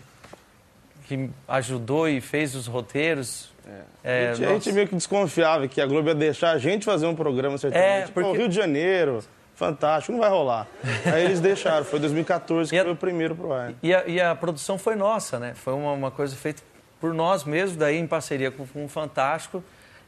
que 1.06 1.30
ajudou 1.48 2.08
e 2.08 2.20
fez 2.20 2.54
os 2.54 2.66
roteiros. 2.66 3.50
É. 4.04 4.30
a, 4.30 4.34
gente, 4.34 4.44
a, 4.44 4.48
gente, 4.54 4.72
meio 4.72 4.88
que 4.88 4.94
desconfiava 4.94 5.68
que 5.68 5.80
a 5.80 5.86
Globo 5.86 6.08
ia 6.08 6.14
deixar 6.14 6.50
a 6.50 6.58
gente 6.58 6.84
fazer 6.84 7.06
um 7.06 7.14
programa 7.14 7.56
certinho. 7.58 7.82
É, 7.82 8.02
tipo, 8.02 8.20
porque... 8.20 8.38
Rio 8.38 8.48
de 8.48 8.54
Janeiro, 8.54 9.24
fantástico, 9.62 10.12
não 10.12 10.18
vai 10.18 10.28
rolar. 10.28 10.66
Aí 11.12 11.24
eles 11.24 11.40
deixaram, 11.40 11.84
foi 11.84 12.00
2014 12.00 12.70
que 12.70 12.78
a, 12.78 12.82
foi 12.82 12.92
o 12.92 12.96
primeiro 12.96 13.36
pro 13.36 13.52
ar. 13.52 13.72
E 13.80 13.94
a, 13.94 14.04
e 14.06 14.20
a 14.20 14.34
produção 14.34 14.76
foi 14.76 14.96
nossa, 14.96 15.38
né? 15.38 15.54
Foi 15.54 15.72
uma, 15.72 15.92
uma 15.92 16.10
coisa 16.10 16.34
feita 16.34 16.62
por 17.00 17.14
nós 17.14 17.44
mesmos, 17.44 17.76
daí 17.76 17.96
em 17.96 18.06
parceria 18.06 18.50
com, 18.50 18.66
com 18.66 18.84
o 18.84 18.88
Fantástico. 18.88 19.62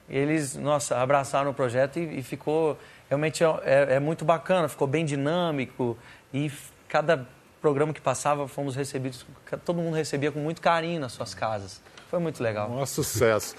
Eles, 0.09 0.57
nossa, 0.57 0.99
abraçaram 0.99 1.53
o 1.53 1.55
projeto 1.55 1.99
e, 1.99 2.19
e 2.19 2.23
ficou 2.23 2.77
realmente 3.09 3.45
é, 3.45 3.47
é, 3.65 3.95
é, 3.95 4.01
muito 4.01 4.25
bacana, 4.25 4.69
ficou 4.69 4.89
bem 4.89 5.05
dinâmico 5.05 5.97
e 6.33 6.51
cada 6.89 7.25
programa 7.63 7.95
que 7.95 8.01
passava 8.01 8.49
fomos 8.49 8.75
recebidos, 8.75 9.25
todo 9.65 9.77
mundo 9.77 9.95
recebia 9.95 10.33
com 10.33 10.41
muito 10.41 10.61
carinho 10.61 11.01
nas 11.01 11.13
suas 11.13 11.33
casas. 11.33 11.81
Foi 12.11 12.19
muito 12.19 12.43
legal. 12.43 12.71
Um 12.71 12.85
sucesso. 12.85 13.55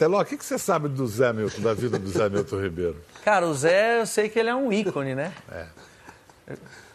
Teló, 0.00 0.18
o 0.18 0.24
que, 0.24 0.38
que 0.38 0.44
você 0.46 0.56
sabe 0.56 0.88
do 0.88 1.06
Zé 1.06 1.30
Milton, 1.30 1.60
da 1.60 1.74
vida 1.74 1.98
do 1.98 2.08
Zé 2.08 2.26
Milton 2.30 2.58
Ribeiro? 2.58 2.96
Cara, 3.22 3.46
o 3.46 3.52
Zé, 3.52 4.00
eu 4.00 4.06
sei 4.06 4.30
que 4.30 4.38
ele 4.38 4.48
é 4.48 4.54
um 4.54 4.72
ícone, 4.72 5.14
né? 5.14 5.30
É. 5.52 5.66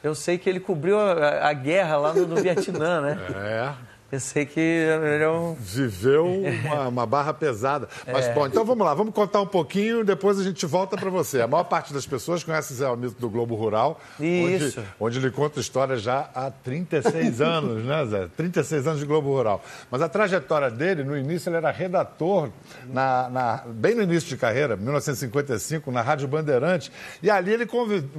Eu 0.01 0.15
sei 0.15 0.39
que 0.39 0.49
ele 0.49 0.59
cobriu 0.59 0.99
a, 0.99 1.47
a 1.47 1.53
guerra 1.53 1.97
lá 1.97 2.13
no, 2.15 2.25
no 2.25 2.35
Vietnã, 2.35 3.01
né? 3.01 3.19
É. 3.35 3.73
Pensei 4.15 4.45
que 4.45 4.61
era 4.61 5.29
um... 5.29 5.55
Viveu 5.55 6.25
uma, 6.25 6.87
uma 6.87 7.05
barra 7.05 7.33
pesada. 7.33 7.89
Mas, 8.07 8.27
é. 8.27 8.33
bom, 8.33 8.47
então 8.47 8.63
vamos 8.63 8.85
lá, 8.85 8.93
vamos 8.93 9.13
contar 9.13 9.41
um 9.41 9.45
pouquinho, 9.45 10.05
depois 10.05 10.39
a 10.39 10.43
gente 10.43 10.65
volta 10.65 10.95
para 10.95 11.09
você. 11.09 11.41
A 11.41 11.47
maior 11.47 11.65
parte 11.65 11.93
das 11.93 12.05
pessoas 12.05 12.41
conhece 12.41 12.71
o 12.71 12.75
Zé 12.77 12.85
Almito 12.85 13.19
do 13.19 13.29
Globo 13.29 13.55
Rural. 13.55 13.99
Onde, 14.17 14.79
onde 14.97 15.19
ele 15.19 15.29
conta 15.31 15.59
história 15.59 15.97
já 15.97 16.29
há 16.33 16.49
36 16.49 17.41
anos, 17.41 17.83
né, 17.83 18.05
Zé? 18.05 18.29
36 18.37 18.87
anos 18.87 18.99
de 19.01 19.05
Globo 19.05 19.33
Rural. 19.33 19.61
Mas 19.91 20.01
a 20.01 20.07
trajetória 20.07 20.71
dele, 20.71 21.03
no 21.03 21.17
início, 21.17 21.49
ele 21.49 21.57
era 21.57 21.71
redator, 21.71 22.51
na, 22.85 23.29
na, 23.29 23.63
bem 23.67 23.95
no 23.95 24.03
início 24.03 24.29
de 24.29 24.37
carreira, 24.37 24.77
1955, 24.77 25.91
na 25.91 26.01
Rádio 26.01 26.25
Bandeirante, 26.25 26.89
e 27.21 27.29
ali 27.29 27.51
ele 27.51 27.67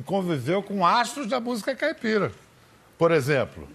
conviveu 0.05 0.63
com 0.63 0.85
astros 0.85 1.27
da 1.27 1.41
música 1.41 1.75
caipira. 1.75 2.33
Por 2.99 3.11
exemplo, 3.13 3.67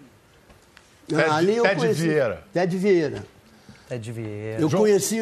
Ted, 1.08 1.30
Ali 1.30 1.56
eu 1.56 1.64
Ted 1.64 1.76
conheci, 1.76 2.02
Vieira. 2.02 2.44
Ted 2.54 2.78
Vieira. 2.78 3.26
Ted 3.88 4.12
Vieira. 4.12 4.62
Eu 4.62 4.70
João... 4.70 4.84
conheci 4.84 5.18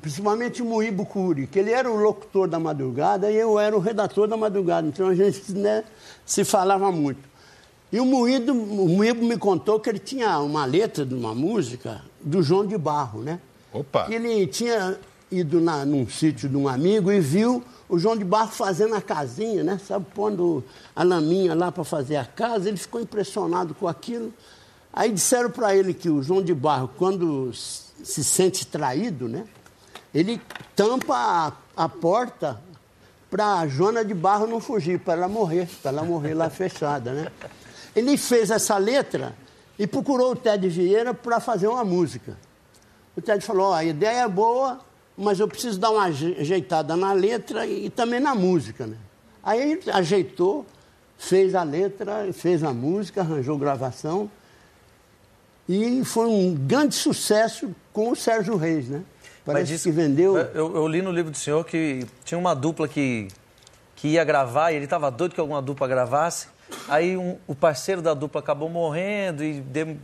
principalmente 0.00 0.62
o 0.62 0.64
Moíbo 0.64 1.04
Cury, 1.04 1.46
que 1.46 1.58
ele 1.58 1.70
era 1.70 1.90
o 1.90 1.96
locutor 1.96 2.48
da 2.48 2.58
madrugada 2.58 3.30
e 3.30 3.36
eu 3.36 3.58
era 3.58 3.76
o 3.76 3.78
redator 3.78 4.26
da 4.26 4.36
madrugada. 4.36 4.86
Então 4.86 5.08
a 5.08 5.14
gente 5.14 5.52
né, 5.52 5.84
se 6.24 6.44
falava 6.44 6.90
muito. 6.90 7.36
E 7.92 8.00
o 8.00 8.04
Moído, 8.04 8.52
o 8.52 8.88
Moíbo 8.88 9.24
me 9.24 9.36
contou 9.36 9.78
que 9.78 9.88
ele 9.88 9.98
tinha 9.98 10.38
uma 10.40 10.64
letra 10.64 11.04
de 11.06 11.14
uma 11.14 11.34
música 11.34 12.02
do 12.20 12.42
João 12.42 12.66
de 12.66 12.76
Barro, 12.76 13.22
né? 13.22 13.38
Opa! 13.72 14.06
Que 14.06 14.14
ele 14.14 14.46
tinha 14.46 14.98
ido 15.30 15.60
na, 15.60 15.84
num 15.84 16.08
sítio 16.08 16.48
de 16.48 16.56
um 16.56 16.68
amigo 16.68 17.12
e 17.12 17.20
viu 17.20 17.62
o 17.88 17.98
João 17.98 18.16
de 18.16 18.24
Barro 18.24 18.50
fazendo 18.50 18.94
a 18.94 19.00
casinha, 19.00 19.62
né? 19.62 19.78
Sabe, 19.86 20.06
pondo 20.14 20.64
a 20.94 21.02
laminha 21.04 21.54
lá 21.54 21.70
para 21.70 21.84
fazer 21.84 22.16
a 22.16 22.24
casa. 22.24 22.68
Ele 22.68 22.76
ficou 22.76 23.00
impressionado 23.00 23.74
com 23.74 23.86
aquilo. 23.86 24.32
Aí 24.96 25.12
disseram 25.12 25.50
para 25.50 25.76
ele 25.76 25.92
que 25.92 26.08
o 26.08 26.22
João 26.22 26.42
de 26.42 26.54
Barro, 26.54 26.88
quando 26.96 27.52
se 27.52 28.24
sente 28.24 28.66
traído, 28.66 29.28
né? 29.28 29.44
Ele 30.14 30.40
tampa 30.74 31.14
a, 31.14 31.84
a 31.84 31.86
porta 31.86 32.58
para 33.30 33.58
a 33.58 33.68
Joana 33.68 34.02
de 34.02 34.14
Barro 34.14 34.46
não 34.46 34.58
fugir, 34.58 34.98
para 34.98 35.12
ela 35.12 35.28
morrer, 35.28 35.68
para 35.82 35.90
ela 35.90 36.02
morrer 36.02 36.32
lá 36.32 36.48
fechada, 36.48 37.12
né? 37.12 37.30
Ele 37.94 38.16
fez 38.16 38.50
essa 38.50 38.78
letra 38.78 39.36
e 39.78 39.86
procurou 39.86 40.32
o 40.32 40.36
Ted 40.36 40.66
Vieira 40.66 41.12
para 41.12 41.40
fazer 41.40 41.68
uma 41.68 41.84
música. 41.84 42.34
O 43.14 43.20
Ted 43.20 43.44
falou: 43.44 43.72
oh, 43.72 43.74
a 43.74 43.84
ideia 43.84 44.20
é 44.20 44.28
boa, 44.28 44.80
mas 45.14 45.38
eu 45.38 45.46
preciso 45.46 45.78
dar 45.78 45.90
uma 45.90 46.04
ajeitada 46.04 46.96
na 46.96 47.12
letra 47.12 47.66
e 47.66 47.90
também 47.90 48.18
na 48.18 48.34
música, 48.34 48.86
né? 48.86 48.96
Aí 49.42 49.72
ele 49.72 49.90
ajeitou, 49.90 50.64
fez 51.18 51.54
a 51.54 51.62
letra, 51.62 52.32
fez 52.32 52.64
a 52.64 52.72
música, 52.72 53.20
arranjou 53.20 53.58
gravação. 53.58 54.30
E 55.68 56.04
foi 56.04 56.26
um 56.26 56.54
grande 56.54 56.94
sucesso 56.94 57.74
com 57.92 58.10
o 58.10 58.16
Sérgio 58.16 58.56
Reis, 58.56 58.88
né? 58.88 59.02
Parece 59.44 59.72
disse, 59.72 59.88
que 59.88 59.94
vendeu. 59.94 60.36
Eu, 60.36 60.74
eu, 60.74 60.88
li 60.88 61.00
no 61.02 61.12
livro 61.12 61.30
do 61.30 61.36
senhor 61.36 61.64
que 61.64 62.04
tinha 62.24 62.36
uma 62.36 62.54
dupla 62.54 62.88
que, 62.88 63.28
que 63.94 64.08
ia 64.08 64.24
gravar 64.24 64.72
e 64.72 64.76
ele 64.76 64.84
estava 64.84 65.10
doido 65.10 65.34
que 65.34 65.40
alguma 65.40 65.62
dupla 65.62 65.86
gravasse. 65.86 66.48
Aí 66.88 67.16
um, 67.16 67.36
o 67.46 67.54
parceiro 67.54 68.02
da 68.02 68.12
dupla 68.12 68.40
acabou 68.40 68.68
morrendo 68.68 69.44
e 69.44 69.60
deu, 69.60 69.96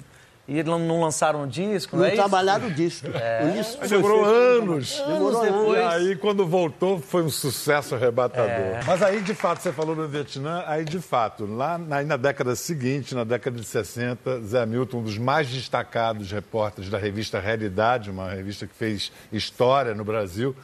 e 0.46 0.60
não 0.64 1.00
lançaram 1.00 1.44
um 1.44 1.46
disco, 1.46 1.96
não, 1.96 2.04
não 2.04 2.10
é 2.10 2.14
trabalharam 2.16 2.66
o 2.66 2.70
disco. 2.70 3.06
É. 3.14 3.44
O 3.44 3.52
disco 3.52 3.86
demorou 3.86 4.24
anos. 4.24 5.00
Demorou 5.06 5.40
depois. 5.40 5.78
E 5.78 5.82
aí, 5.82 6.16
quando 6.16 6.44
voltou, 6.44 6.98
foi 6.98 7.22
um 7.22 7.30
sucesso 7.30 7.94
arrebatador. 7.94 8.50
É. 8.50 8.80
Mas 8.84 9.02
aí, 9.02 9.20
de 9.20 9.34
fato, 9.34 9.62
você 9.62 9.72
falou 9.72 9.94
no 9.94 10.08
Vietnã, 10.08 10.64
aí, 10.66 10.84
de 10.84 10.98
fato, 10.98 11.46
lá 11.46 11.78
na, 11.78 12.02
na 12.02 12.16
década 12.16 12.56
seguinte, 12.56 13.14
na 13.14 13.22
década 13.22 13.56
de 13.56 13.64
60, 13.64 14.40
Zé 14.42 14.66
Milton, 14.66 14.98
um 14.98 15.02
dos 15.04 15.16
mais 15.16 15.48
destacados 15.48 16.32
repórteres 16.32 16.90
da 16.90 16.98
revista 16.98 17.38
Realidade, 17.38 18.10
uma 18.10 18.30
revista 18.30 18.66
que 18.66 18.74
fez 18.74 19.12
história 19.32 19.94
no 19.94 20.04
Brasil, 20.04 20.56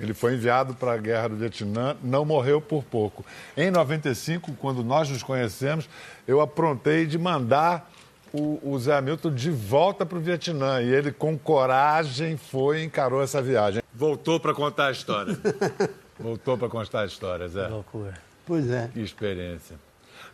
ele 0.00 0.14
foi 0.14 0.34
enviado 0.34 0.74
para 0.74 0.92
a 0.92 0.96
guerra 0.96 1.28
do 1.28 1.36
Vietnã, 1.36 1.96
não 2.02 2.24
morreu 2.24 2.60
por 2.60 2.84
pouco. 2.84 3.26
Em 3.56 3.70
95, 3.70 4.52
quando 4.54 4.82
nós 4.82 5.10
nos 5.10 5.22
conhecemos, 5.22 5.88
eu 6.26 6.40
aprontei 6.40 7.04
de 7.04 7.18
mandar 7.18 7.90
o, 8.32 8.60
o 8.62 8.78
Zé 8.78 8.96
Hamilton 8.96 9.32
de 9.32 9.50
volta 9.50 10.04
para 10.04 10.18
o 10.18 10.20
Vietnã. 10.20 10.80
E 10.82 10.92
ele, 10.92 11.12
com 11.12 11.38
coragem, 11.38 12.36
foi 12.36 12.80
e 12.80 12.84
encarou 12.84 13.22
essa 13.22 13.40
viagem. 13.40 13.82
Voltou 13.94 14.38
para 14.38 14.54
contar 14.54 14.86
a 14.86 14.90
história. 14.90 15.38
Voltou 16.18 16.58
para 16.58 16.68
contar 16.68 17.02
a 17.02 17.06
história, 17.06 17.48
Zé. 17.48 17.66
Que 17.66 17.72
loucura. 17.72 18.14
Pois 18.44 18.70
é. 18.70 18.88
Que 18.92 19.00
experiência. 19.00 19.76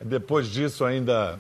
Depois 0.01 0.47
disso, 0.47 0.85
ainda. 0.85 1.39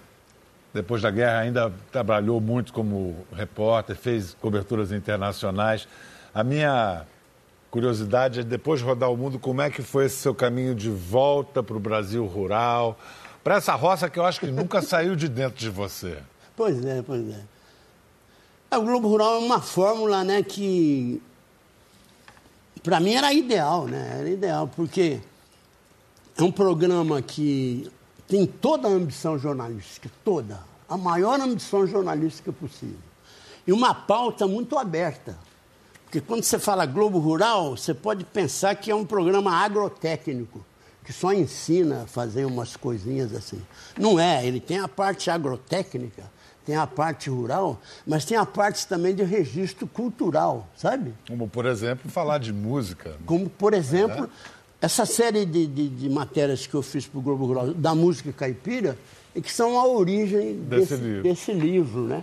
Depois 0.72 1.00
da 1.00 1.10
guerra, 1.10 1.38
ainda 1.38 1.72
trabalhou 1.92 2.40
muito 2.40 2.72
como 2.72 3.24
repórter, 3.32 3.94
fez 3.94 4.34
coberturas 4.40 4.90
internacionais. 4.90 5.86
A 6.34 6.42
minha 6.42 7.06
curiosidade 7.70 8.40
é, 8.40 8.42
depois 8.42 8.80
de 8.80 8.86
rodar 8.86 9.10
o 9.10 9.16
mundo, 9.16 9.38
como 9.38 9.62
é 9.62 9.70
que 9.70 9.82
foi 9.82 10.06
esse 10.06 10.16
seu 10.16 10.34
caminho 10.34 10.74
de 10.74 10.90
volta 10.90 11.62
para 11.62 11.76
o 11.76 11.80
Brasil 11.80 12.24
rural, 12.26 12.98
para 13.42 13.56
essa 13.56 13.74
roça 13.74 14.10
que 14.10 14.18
eu 14.18 14.24
acho 14.24 14.40
que 14.40 14.46
nunca 14.46 14.82
saiu 14.82 15.14
de 15.14 15.28
dentro 15.28 15.58
de 15.58 15.70
você? 15.70 16.18
Pois 16.56 16.84
é, 16.84 17.02
pois 17.02 17.28
é. 17.28 18.76
O 18.76 18.82
Globo 18.82 19.08
Rural 19.08 19.36
é 19.36 19.38
uma 19.38 19.60
fórmula, 19.60 20.24
né, 20.24 20.42
que 20.42 21.22
para 22.82 23.00
mim 23.00 23.14
era 23.14 23.32
ideal, 23.32 23.86
né? 23.86 24.18
Era 24.20 24.28
ideal, 24.28 24.68
porque 24.68 25.20
é 26.36 26.42
um 26.42 26.52
programa 26.52 27.22
que 27.22 27.90
tem 28.28 28.46
toda 28.46 28.88
a 28.88 28.90
ambição 28.90 29.38
jornalística, 29.38 30.10
toda, 30.24 30.60
a 30.88 30.96
maior 30.96 31.40
ambição 31.40 31.86
jornalística 31.86 32.52
possível. 32.52 32.98
E 33.66 33.72
uma 33.72 33.94
pauta 33.94 34.46
muito 34.46 34.76
aberta. 34.76 35.38
Porque 36.04 36.20
quando 36.20 36.44
você 36.44 36.58
fala 36.58 36.84
Globo 36.84 37.18
Rural, 37.18 37.76
você 37.76 37.94
pode 37.94 38.22
pensar 38.24 38.74
que 38.74 38.90
é 38.90 38.94
um 38.94 39.04
programa 39.04 39.52
agrotécnico, 39.52 40.64
que 41.04 41.12
só 41.12 41.32
ensina 41.32 42.02
a 42.02 42.06
fazer 42.06 42.44
umas 42.44 42.76
coisinhas 42.76 43.34
assim. 43.34 43.62
Não 43.98 44.20
é, 44.20 44.46
ele 44.46 44.60
tem 44.60 44.78
a 44.78 44.88
parte 44.88 45.30
agrotécnica, 45.30 46.30
tem 46.64 46.76
a 46.76 46.86
parte 46.86 47.28
rural, 47.28 47.80
mas 48.06 48.24
tem 48.24 48.36
a 48.36 48.46
parte 48.46 48.86
também 48.86 49.14
de 49.14 49.22
registro 49.22 49.86
cultural, 49.86 50.66
sabe? 50.76 51.12
Como, 51.28 51.48
por 51.48 51.66
exemplo, 51.66 52.10
falar 52.10 52.38
de 52.38 52.52
música. 52.52 53.16
Como, 53.26 53.48
por 53.48 53.74
exemplo, 53.74 54.24
é. 54.24 54.86
essa 54.86 55.04
série 55.04 55.44
de, 55.44 55.66
de, 55.66 55.88
de, 55.88 56.08
matérias 56.08 56.66
que 56.66 56.74
eu 56.74 56.82
fiz 56.82 57.06
para 57.06 57.18
o 57.18 57.22
Globo 57.22 57.46
Rural, 57.46 57.74
da 57.74 57.94
música 57.94 58.32
caipira, 58.32 58.96
e 59.34 59.42
que 59.42 59.52
são 59.52 59.78
a 59.78 59.86
origem 59.86 60.54
desse, 60.54 60.96
desse, 60.96 61.02
livro. 61.02 61.22
desse 61.22 61.52
livro, 61.52 62.00
né? 62.02 62.22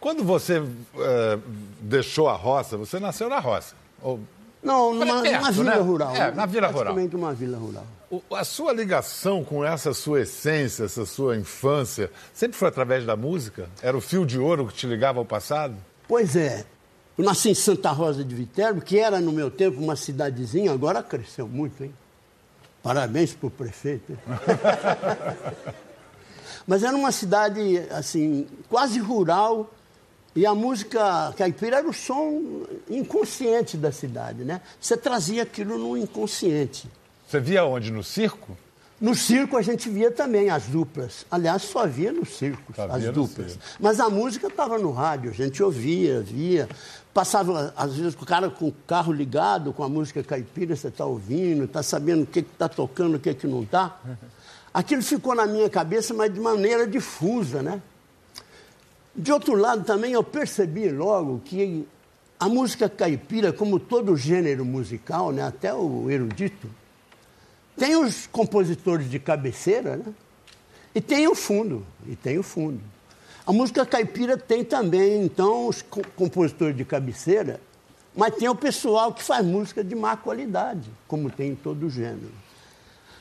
Quando 0.00 0.22
você 0.22 0.62
é, 0.98 1.38
deixou 1.80 2.28
a 2.28 2.34
roça, 2.34 2.76
você 2.76 3.00
nasceu 3.00 3.28
na 3.28 3.38
roça? 3.38 3.74
Ou... 4.02 4.20
Não, 4.62 4.94
numa, 4.94 5.22
perto, 5.22 5.36
numa 5.36 5.50
vila 5.50 5.74
né? 5.74 5.80
rural. 5.80 6.16
É, 6.16 6.30
na 6.30 6.46
vila 6.46 6.68
rural. 6.68 6.94
Uma 6.94 7.34
vila 7.34 7.58
rural. 7.58 7.86
A 8.30 8.44
sua 8.44 8.72
ligação 8.72 9.44
com 9.44 9.64
essa 9.64 9.94
sua 9.94 10.22
essência, 10.22 10.84
essa 10.84 11.06
sua 11.06 11.36
infância, 11.36 12.10
sempre 12.32 12.56
foi 12.56 12.68
através 12.68 13.06
da 13.06 13.16
música? 13.16 13.68
Era 13.82 13.96
o 13.96 14.00
fio 14.00 14.26
de 14.26 14.38
ouro 14.38 14.66
que 14.66 14.74
te 14.74 14.86
ligava 14.86 15.18
ao 15.18 15.24
passado? 15.24 15.76
Pois 16.06 16.36
é. 16.36 16.64
Eu 17.16 17.24
nasci 17.24 17.50
em 17.50 17.54
Santa 17.54 17.92
Rosa 17.92 18.24
de 18.24 18.34
Viterbo, 18.34 18.80
que 18.80 18.98
era 18.98 19.20
no 19.20 19.30
meu 19.30 19.50
tempo 19.50 19.80
uma 19.80 19.94
cidadezinha, 19.94 20.72
agora 20.72 21.02
cresceu 21.02 21.46
muito, 21.46 21.84
hein? 21.84 21.94
Parabéns 22.82 23.32
para 23.32 23.46
o 23.46 23.50
prefeito. 23.50 24.18
Mas 26.66 26.82
era 26.82 26.96
uma 26.96 27.12
cidade, 27.12 27.78
assim, 27.90 28.46
quase 28.68 28.98
rural, 28.98 29.70
e 30.34 30.44
a 30.44 30.54
música 30.54 31.32
caipira 31.36 31.78
era 31.78 31.88
o 31.88 31.92
som 31.92 32.64
inconsciente 32.90 33.76
da 33.76 33.92
cidade, 33.92 34.44
né? 34.44 34.60
Você 34.80 34.96
trazia 34.96 35.44
aquilo 35.44 35.78
no 35.78 35.96
inconsciente. 35.96 36.90
Você 37.26 37.40
via 37.40 37.64
onde? 37.64 37.90
No 37.90 38.02
circo? 38.02 38.56
No 39.00 39.14
circo 39.14 39.56
a 39.56 39.62
gente 39.62 39.88
via 39.88 40.10
também 40.10 40.50
as 40.50 40.64
duplas. 40.64 41.26
Aliás, 41.30 41.62
só 41.62 41.86
via 41.86 42.12
no 42.12 42.24
circo 42.24 42.72
as 42.76 43.04
duplas. 43.12 43.58
Mas 43.78 44.00
a 44.00 44.08
música 44.08 44.46
estava 44.46 44.78
no 44.78 44.92
rádio, 44.92 45.30
a 45.30 45.34
gente 45.34 45.62
ouvia, 45.62 46.20
via. 46.20 46.68
Passava, 47.12 47.72
às 47.76 47.94
vezes, 47.94 48.14
o 48.14 48.26
cara 48.26 48.50
com 48.50 48.68
o 48.68 48.74
carro 48.86 49.12
ligado, 49.12 49.72
com 49.72 49.84
a 49.84 49.88
música 49.88 50.22
caipira, 50.22 50.74
você 50.74 50.88
está 50.88 51.04
ouvindo, 51.04 51.64
está 51.64 51.82
sabendo 51.82 52.22
o 52.22 52.26
que 52.26 52.40
está 52.40 52.68
tocando, 52.68 53.16
o 53.16 53.20
que, 53.20 53.32
que 53.34 53.46
não 53.46 53.62
está. 53.62 53.98
Aquilo 54.72 55.02
ficou 55.02 55.34
na 55.34 55.46
minha 55.46 55.70
cabeça, 55.70 56.12
mas 56.12 56.32
de 56.32 56.40
maneira 56.40 56.86
difusa, 56.86 57.62
né? 57.62 57.80
De 59.14 59.30
outro 59.30 59.54
lado, 59.54 59.84
também 59.84 60.12
eu 60.12 60.24
percebi 60.24 60.88
logo 60.88 61.40
que 61.44 61.86
a 62.38 62.48
música 62.48 62.88
caipira, 62.88 63.52
como 63.52 63.78
todo 63.78 64.16
gênero 64.16 64.64
musical, 64.64 65.30
né, 65.30 65.42
até 65.42 65.72
o 65.72 66.10
erudito, 66.10 66.68
tem 67.76 67.96
os 67.96 68.26
compositores 68.26 69.10
de 69.10 69.18
cabeceira, 69.18 69.96
né? 69.96 70.14
E 70.94 71.00
tem 71.00 71.26
o 71.26 71.34
fundo, 71.34 71.84
e 72.06 72.14
tem 72.14 72.38
o 72.38 72.42
fundo. 72.42 72.80
A 73.46 73.52
música 73.52 73.84
caipira 73.84 74.36
tem 74.36 74.64
também, 74.64 75.24
então, 75.24 75.66
os 75.66 75.82
compositores 76.16 76.76
de 76.76 76.84
cabeceira, 76.84 77.60
mas 78.16 78.36
tem 78.36 78.48
o 78.48 78.54
pessoal 78.54 79.12
que 79.12 79.22
faz 79.22 79.44
música 79.44 79.82
de 79.82 79.94
má 79.94 80.16
qualidade, 80.16 80.88
como 81.08 81.30
tem 81.30 81.50
em 81.50 81.54
todo 81.54 81.90
gênero. 81.90 82.30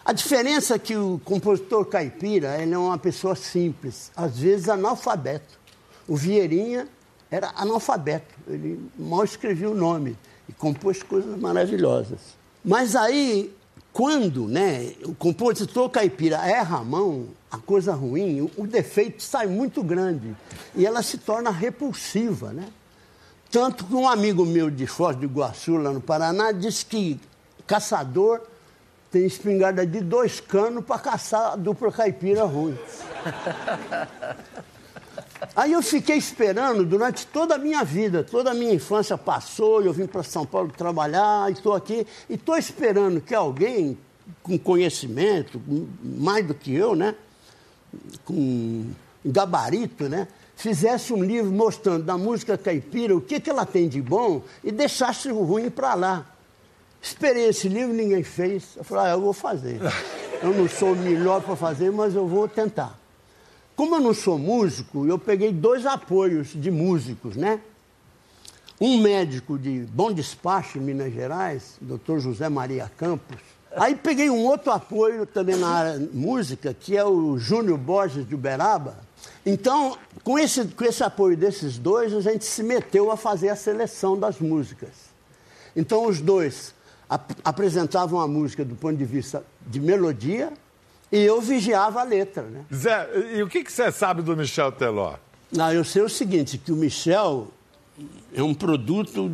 A 0.05 0.13
diferença 0.13 0.75
é 0.75 0.79
que 0.79 0.95
o 0.95 1.19
compositor 1.23 1.85
caipira 1.85 2.61
ele 2.61 2.73
é 2.73 2.77
uma 2.77 2.97
pessoa 2.97 3.35
simples, 3.35 4.11
às 4.15 4.37
vezes 4.37 4.69
analfabeto. 4.69 5.59
O 6.07 6.15
Vieirinha 6.15 6.87
era 7.31 7.51
analfabeto, 7.55 8.35
ele 8.47 8.79
mal 8.99 9.23
escrevia 9.23 9.69
o 9.69 9.73
nome 9.73 10.15
e 10.47 10.53
compôs 10.53 11.01
coisas 11.01 11.39
maravilhosas. 11.39 12.19
Mas 12.63 12.95
aí, 12.95 13.53
quando 13.93 14.47
né, 14.47 14.93
o 15.05 15.13
compositor 15.13 15.87
caipira 15.87 16.37
erra 16.37 16.79
a 16.79 16.83
mão, 16.83 17.27
a 17.51 17.59
coisa 17.59 17.93
ruim, 17.93 18.49
o, 18.57 18.65
defeito 18.65 19.21
sai 19.21 19.45
muito 19.45 19.83
grande 19.83 20.35
e 20.75 20.83
ela 20.83 21.03
se 21.03 21.19
torna 21.19 21.51
repulsiva. 21.51 22.51
Né? 22.51 22.67
Tanto 23.51 23.85
que 23.85 23.93
um 23.93 24.09
amigo 24.09 24.43
meu 24.43 24.71
de 24.71 24.87
Foz 24.87 25.15
do 25.15 25.25
Iguaçu, 25.25 25.77
lá 25.77 25.91
no 25.91 26.01
Paraná, 26.01 26.51
disse 26.51 26.83
que 26.83 27.19
caçador 27.67 28.41
tem 29.11 29.27
espingarda 29.27 29.85
de 29.85 30.01
dois 30.01 30.39
canos 30.39 30.83
para 30.83 30.97
caçar 30.97 31.53
a 31.53 31.55
dupla 31.55 31.91
caipira 31.91 32.43
ruim. 32.45 32.75
Aí 35.55 35.73
eu 35.73 35.81
fiquei 35.81 36.15
esperando 36.15 36.85
durante 36.85 37.27
toda 37.27 37.55
a 37.55 37.57
minha 37.57 37.83
vida, 37.83 38.23
toda 38.23 38.51
a 38.51 38.53
minha 38.53 38.73
infância 38.73 39.17
passou, 39.17 39.81
eu 39.81 39.91
vim 39.91 40.07
para 40.07 40.23
São 40.23 40.45
Paulo 40.45 40.71
trabalhar, 40.75 41.51
estou 41.51 41.73
aqui, 41.73 42.05
e 42.29 42.35
estou 42.35 42.57
esperando 42.57 43.19
que 43.19 43.35
alguém 43.35 43.97
com 44.41 44.57
conhecimento, 44.57 45.61
mais 46.01 46.45
do 46.45 46.53
que 46.53 46.73
eu, 46.73 46.95
né? 46.95 47.15
Com 48.25 48.85
gabarito, 49.25 50.07
né? 50.07 50.27
Fizesse 50.55 51.13
um 51.13 51.23
livro 51.23 51.51
mostrando 51.51 52.03
da 52.03 52.17
música 52.17 52.57
caipira 52.57 53.15
o 53.15 53.21
que, 53.21 53.39
que 53.39 53.49
ela 53.49 53.65
tem 53.65 53.87
de 53.87 54.01
bom 54.01 54.41
e 54.63 54.71
deixasse 54.71 55.29
o 55.29 55.43
ruim 55.43 55.69
para 55.69 55.93
lá. 55.93 56.25
Esperei 57.01 57.49
esse 57.49 57.67
livro, 57.67 57.93
ninguém 57.93 58.23
fez. 58.23 58.77
Eu 58.77 58.83
falei, 58.83 59.11
ah, 59.11 59.15
eu 59.15 59.21
vou 59.21 59.33
fazer. 59.33 59.79
Eu 60.41 60.53
não 60.53 60.69
sou 60.69 60.93
o 60.93 60.95
melhor 60.95 61.41
para 61.41 61.55
fazer, 61.55 61.91
mas 61.91 62.15
eu 62.15 62.25
vou 62.25 62.47
tentar. 62.47 62.97
Como 63.75 63.95
eu 63.95 63.99
não 63.99 64.13
sou 64.13 64.37
músico, 64.37 65.05
eu 65.07 65.17
peguei 65.17 65.51
dois 65.51 65.85
apoios 65.85 66.49
de 66.53 66.69
músicos, 66.69 67.35
né? 67.35 67.59
Um 68.79 69.01
médico 69.01 69.57
de 69.57 69.85
Bom 69.91 70.11
Despacho, 70.11 70.79
Minas 70.79 71.11
Gerais, 71.11 71.77
doutor 71.81 72.19
José 72.19 72.49
Maria 72.49 72.91
Campos. 72.97 73.39
Aí 73.75 73.95
peguei 73.95 74.29
um 74.29 74.45
outro 74.45 74.71
apoio 74.71 75.25
também 75.25 75.55
na 75.55 75.67
área 75.67 76.09
música, 76.13 76.73
que 76.73 76.95
é 76.95 77.03
o 77.03 77.37
Júnior 77.39 77.77
Borges 77.79 78.27
de 78.27 78.35
Uberaba. 78.35 78.95
Então, 79.43 79.97
com 80.23 80.37
esse, 80.37 80.65
com 80.65 80.85
esse 80.85 81.03
apoio 81.03 81.35
desses 81.35 81.79
dois, 81.79 82.13
a 82.13 82.21
gente 82.21 82.45
se 82.45 82.61
meteu 82.61 83.09
a 83.09 83.17
fazer 83.17 83.49
a 83.49 83.55
seleção 83.55 84.17
das 84.17 84.39
músicas. 84.39 84.91
Então, 85.75 86.05
os 86.05 86.21
dois 86.21 86.75
ap 87.09 87.31
apresentavam 87.43 88.19
a 88.19 88.27
música 88.27 88.63
do 88.63 88.75
ponto 88.75 88.95
de 88.95 89.05
vista 89.05 89.43
de 89.65 89.79
melodia 89.79 90.53
e 91.13 91.19
eu 91.19 91.39
vigiava 91.39 92.01
a 92.01 92.03
letra. 92.03 92.41
Né? 92.41 92.65
Zé, 92.73 93.07
e 93.35 93.43
o 93.43 93.47
que, 93.47 93.63
que 93.63 93.71
você 93.71 93.91
sabe 93.91 94.23
do 94.23 94.35
Michel 94.35 94.71
Teló? 94.71 95.13
Não, 95.51 95.71
eu 95.71 95.83
sei 95.83 96.01
o 96.01 96.09
seguinte, 96.09 96.57
que 96.57 96.71
o 96.71 96.75
Michel 96.75 97.49
é 98.33 98.41
um 98.41 98.55
produto 98.55 99.31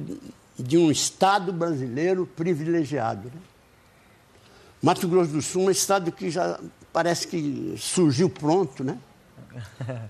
de 0.58 0.78
um 0.78 0.92
Estado 0.92 1.54
brasileiro 1.54 2.26
privilegiado. 2.26 3.32
Né? 3.34 3.42
Mato 4.82 5.08
Grosso 5.08 5.32
do 5.32 5.42
Sul 5.42 5.64
é 5.64 5.66
um 5.68 5.72
estado 5.72 6.12
que 6.12 6.30
já 6.30 6.60
parece 6.92 7.26
que 7.26 7.76
surgiu 7.78 8.30
pronto, 8.30 8.84
né? 8.84 8.98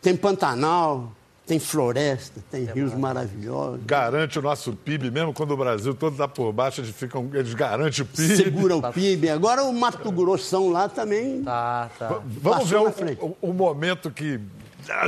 Tem 0.00 0.16
Pantanal, 0.16 1.12
tem 1.46 1.60
floresta, 1.60 2.42
tem 2.50 2.66
é 2.66 2.72
rios 2.72 2.92
maravilhosos. 2.92 3.80
Garante 3.86 4.38
o 4.38 4.42
nosso 4.42 4.72
PIB, 4.72 5.12
mesmo 5.12 5.32
quando 5.32 5.52
o 5.52 5.56
Brasil 5.56 5.94
todo 5.94 6.12
está 6.12 6.26
por 6.26 6.52
baixo, 6.52 6.80
eles, 6.80 6.90
ficam, 6.90 7.30
eles 7.32 7.54
garantem 7.54 8.02
o 8.02 8.06
PIB. 8.06 8.36
Segura 8.36 8.76
o 8.76 8.92
PIB. 8.92 9.28
Agora 9.30 9.62
o 9.62 9.72
Mato 9.72 10.10
Grossão 10.10 10.70
lá 10.70 10.88
também. 10.88 11.44
Tá, 11.44 11.88
tá. 11.96 12.20
Vamos 12.26 12.68
ver 12.68 12.78
o, 12.78 12.88
o, 13.20 13.36
o 13.50 13.52
momento 13.52 14.10
que 14.10 14.40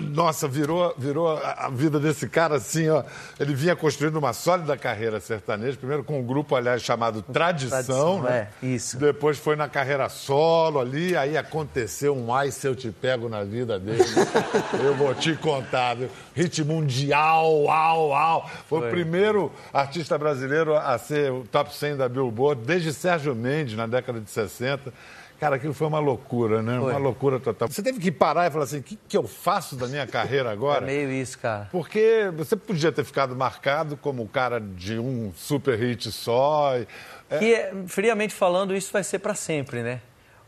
nossa, 0.02 0.48
virou, 0.48 0.94
virou 0.98 1.28
a 1.28 1.68
vida 1.70 1.98
desse 2.00 2.28
cara 2.28 2.56
assim, 2.56 2.88
ó. 2.88 3.04
Ele 3.38 3.54
vinha 3.54 3.76
construindo 3.76 4.16
uma 4.16 4.32
sólida 4.32 4.76
carreira 4.76 5.20
sertaneja, 5.20 5.76
primeiro 5.76 6.04
com 6.04 6.20
um 6.20 6.22
grupo, 6.24 6.56
aliás, 6.56 6.82
chamado 6.82 7.22
Tradição, 7.22 7.70
Tradição 7.70 8.22
né? 8.22 8.48
É, 8.62 8.66
isso. 8.66 8.98
Depois 8.98 9.38
foi 9.38 9.56
na 9.56 9.68
carreira 9.68 10.08
solo 10.08 10.80
ali, 10.80 11.16
aí 11.16 11.36
aconteceu 11.36 12.16
um 12.16 12.34
ai 12.34 12.50
se 12.50 12.66
eu 12.66 12.74
te 12.74 12.90
pego 12.90 13.28
na 13.28 13.44
vida 13.44 13.78
dele. 13.78 14.04
eu 14.82 14.94
vou 14.94 15.14
te 15.14 15.34
contar, 15.36 15.94
viu? 15.94 16.08
Hit 16.34 16.62
mundial, 16.64 17.70
au, 17.70 18.14
au. 18.14 18.48
Foi, 18.68 18.80
foi, 18.80 18.88
o 18.88 18.90
primeiro 18.90 19.52
artista 19.72 20.18
brasileiro 20.18 20.76
a 20.76 20.98
ser 20.98 21.32
o 21.32 21.44
top 21.44 21.74
100 21.74 21.96
da 21.96 22.08
Billboard, 22.08 22.62
desde 22.64 22.92
Sérgio 22.92 23.34
Mendes, 23.34 23.76
na 23.76 23.86
década 23.86 24.20
de 24.20 24.30
60. 24.30 24.92
Cara, 25.38 25.54
aquilo 25.54 25.72
foi 25.72 25.86
uma 25.86 26.00
loucura, 26.00 26.62
né? 26.62 26.78
Foi. 26.80 26.90
Uma 26.90 26.98
loucura 26.98 27.38
total. 27.38 27.68
Você 27.68 27.80
teve 27.80 28.00
que 28.00 28.10
parar 28.10 28.48
e 28.48 28.50
falar 28.50 28.64
assim: 28.64 28.78
o 28.78 28.82
que, 28.82 28.98
que 29.08 29.16
eu 29.16 29.26
faço 29.26 29.76
da 29.76 29.86
minha 29.86 30.06
carreira 30.06 30.50
agora? 30.50 30.84
É 30.84 30.86
meio 30.86 31.12
isso, 31.12 31.38
cara. 31.38 31.68
Porque 31.70 32.30
você 32.36 32.56
podia 32.56 32.90
ter 32.90 33.04
ficado 33.04 33.36
marcado 33.36 33.96
como 33.96 34.24
o 34.24 34.28
cara 34.28 34.60
de 34.60 34.98
um 34.98 35.32
super 35.36 35.78
hit 35.78 36.10
só. 36.10 36.76
E, 36.76 36.86
é... 37.30 37.72
E, 37.72 37.88
friamente 37.88 38.34
falando, 38.34 38.74
isso 38.74 38.92
vai 38.92 39.04
ser 39.04 39.20
para 39.20 39.34
sempre, 39.34 39.82
né? 39.82 40.00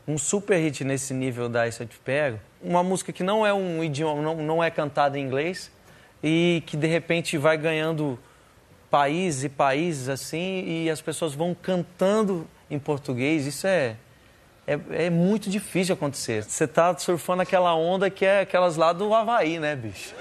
Um 0.08 0.18
super 0.18 0.58
hit 0.58 0.82
nesse 0.82 1.14
nível 1.14 1.48
da 1.48 1.68
Isso 1.68 1.84
Eu 1.84 1.86
Te 1.86 1.98
Pego, 1.98 2.40
uma 2.60 2.82
música 2.82 3.12
que 3.12 3.22
não 3.22 3.46
é 3.46 3.54
um 3.54 3.84
idioma, 3.84 4.20
não, 4.20 4.36
não 4.36 4.64
é 4.64 4.70
cantada 4.70 5.16
em 5.16 5.22
inglês 5.22 5.70
e 6.22 6.64
que 6.66 6.76
de 6.76 6.88
repente 6.88 7.38
vai 7.38 7.56
ganhando 7.56 8.18
países 8.90 9.44
e 9.44 9.48
países 9.48 10.08
assim 10.08 10.64
e 10.66 10.90
as 10.90 11.00
pessoas 11.00 11.32
vão 11.32 11.54
cantando 11.54 12.44
em 12.68 12.78
português. 12.78 13.46
Isso 13.46 13.68
é 13.68 13.94
é, 14.66 15.06
é 15.06 15.10
muito 15.10 15.50
difícil 15.50 15.94
acontecer. 15.94 16.44
Você 16.44 16.66
tá 16.66 16.96
surfando 16.96 17.42
aquela 17.42 17.74
onda 17.74 18.08
que 18.10 18.24
é 18.24 18.40
aquelas 18.40 18.76
lá 18.76 18.92
do 18.92 19.14
Havaí, 19.14 19.58
né, 19.58 19.74
bicho? 19.74 20.14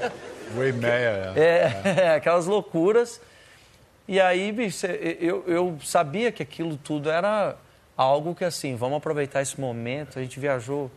Waymeia, 0.56 1.32
é. 1.34 1.40
É, 1.40 1.82
é, 2.00 2.14
aquelas 2.14 2.46
loucuras. 2.46 3.20
E 4.06 4.20
aí, 4.20 4.52
bicho, 4.52 4.86
eu, 4.86 5.42
eu 5.46 5.78
sabia 5.82 6.30
que 6.30 6.42
aquilo 6.42 6.76
tudo 6.76 7.10
era 7.10 7.56
algo 7.96 8.34
que, 8.34 8.44
assim, 8.44 8.76
vamos 8.76 8.98
aproveitar 8.98 9.42
esse 9.42 9.60
momento. 9.60 10.18
A 10.18 10.22
gente 10.22 10.38
viajou 10.38 10.90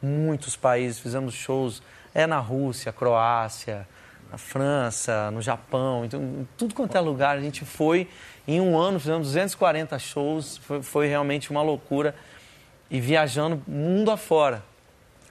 muitos 0.00 0.56
países, 0.56 0.98
fizemos 0.98 1.34
shows 1.34 1.82
é 2.14 2.26
na 2.26 2.38
Rússia, 2.38 2.92
Croácia, 2.92 3.86
na 4.30 4.38
França, 4.38 5.30
no 5.30 5.40
Japão, 5.40 6.04
então, 6.04 6.46
tudo 6.56 6.74
quanto 6.74 6.96
é 6.96 7.00
lugar. 7.00 7.36
A 7.36 7.40
gente 7.40 7.64
foi, 7.64 8.08
em 8.46 8.60
um 8.60 8.78
ano, 8.78 9.00
fizemos 9.00 9.28
240 9.28 9.98
shows, 9.98 10.58
foi, 10.58 10.82
foi 10.82 11.06
realmente 11.06 11.50
uma 11.50 11.62
loucura 11.62 12.14
e 12.90 13.00
viajando 13.00 13.62
mundo 13.66 14.10
afora. 14.10 14.62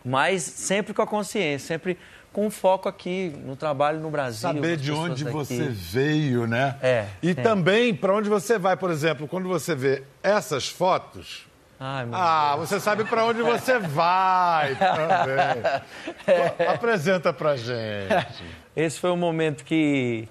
Mas 0.04 0.44
sempre 0.44 0.94
com 0.94 1.02
a 1.02 1.08
consciência, 1.08 1.68
sempre 1.68 1.98
com 2.32 2.50
foco 2.52 2.88
aqui 2.88 3.34
no 3.44 3.56
trabalho 3.56 4.00
no 4.00 4.10
Brasil. 4.10 4.42
Saber 4.42 4.78
de 4.78 4.92
onde 4.92 5.24
daqui. 5.24 5.36
você 5.36 5.70
veio, 5.70 6.46
né? 6.46 6.78
É. 6.82 7.06
E 7.22 7.34
também 7.34 7.94
para 7.96 8.14
onde 8.14 8.30
você 8.30 8.60
vai, 8.60 8.78
por 8.78 8.92
exemplo, 8.92 9.28
quando 9.28 9.48
você 9.48 9.74
vê 9.76 10.04
essas 10.22 10.70
fotos. 10.70 11.48
Ai, 11.80 12.08
ah, 12.12 12.54
Deus. 12.56 12.70
você 12.70 12.80
sabe 12.80 13.04
para 13.06 13.26
onde 13.26 13.42
você 13.42 13.78
vai 13.80 14.76
também. 14.76 15.64
É. 16.28 16.68
Apresenta 16.68 17.32
pra 17.32 17.56
gente. 17.56 18.44
Esse 18.78 19.00
foi 19.00 19.10
o 19.10 19.18
momento 19.18 19.66
que 19.66 20.30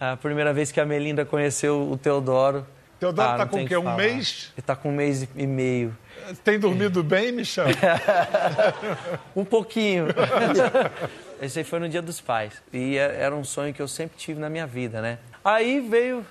a 0.00 0.16
primeira 0.16 0.50
vez 0.50 0.72
que 0.72 0.80
a 0.80 0.86
Melinda 0.86 1.26
conheceu 1.26 1.90
o 1.92 1.98
Teodoro. 1.98 2.66
Teodoro 2.98 3.28
ah, 3.28 3.36
tá 3.36 3.46
com 3.46 3.62
o 3.62 3.68
quê? 3.68 3.76
Um 3.76 3.94
mês? 3.94 4.50
Ele 4.56 4.62
tá 4.62 4.74
com 4.74 4.88
um 4.88 4.94
mês 4.94 5.28
e 5.36 5.46
meio. 5.46 5.94
Tem 6.42 6.58
dormido 6.58 7.02
bem, 7.02 7.32
Michel? 7.32 7.66
um 9.36 9.44
pouquinho. 9.44 10.06
Esse 11.42 11.58
aí 11.58 11.64
foi 11.66 11.80
no 11.80 11.88
Dia 11.88 12.00
dos 12.00 12.18
Pais. 12.18 12.62
E 12.72 12.96
é, 12.96 13.20
era 13.20 13.36
um 13.36 13.44
sonho 13.44 13.74
que 13.74 13.82
eu 13.82 13.88
sempre 13.88 14.16
tive 14.16 14.40
na 14.40 14.48
minha 14.48 14.66
vida, 14.66 15.02
né? 15.02 15.18
Aí 15.44 15.78
veio 15.78 16.24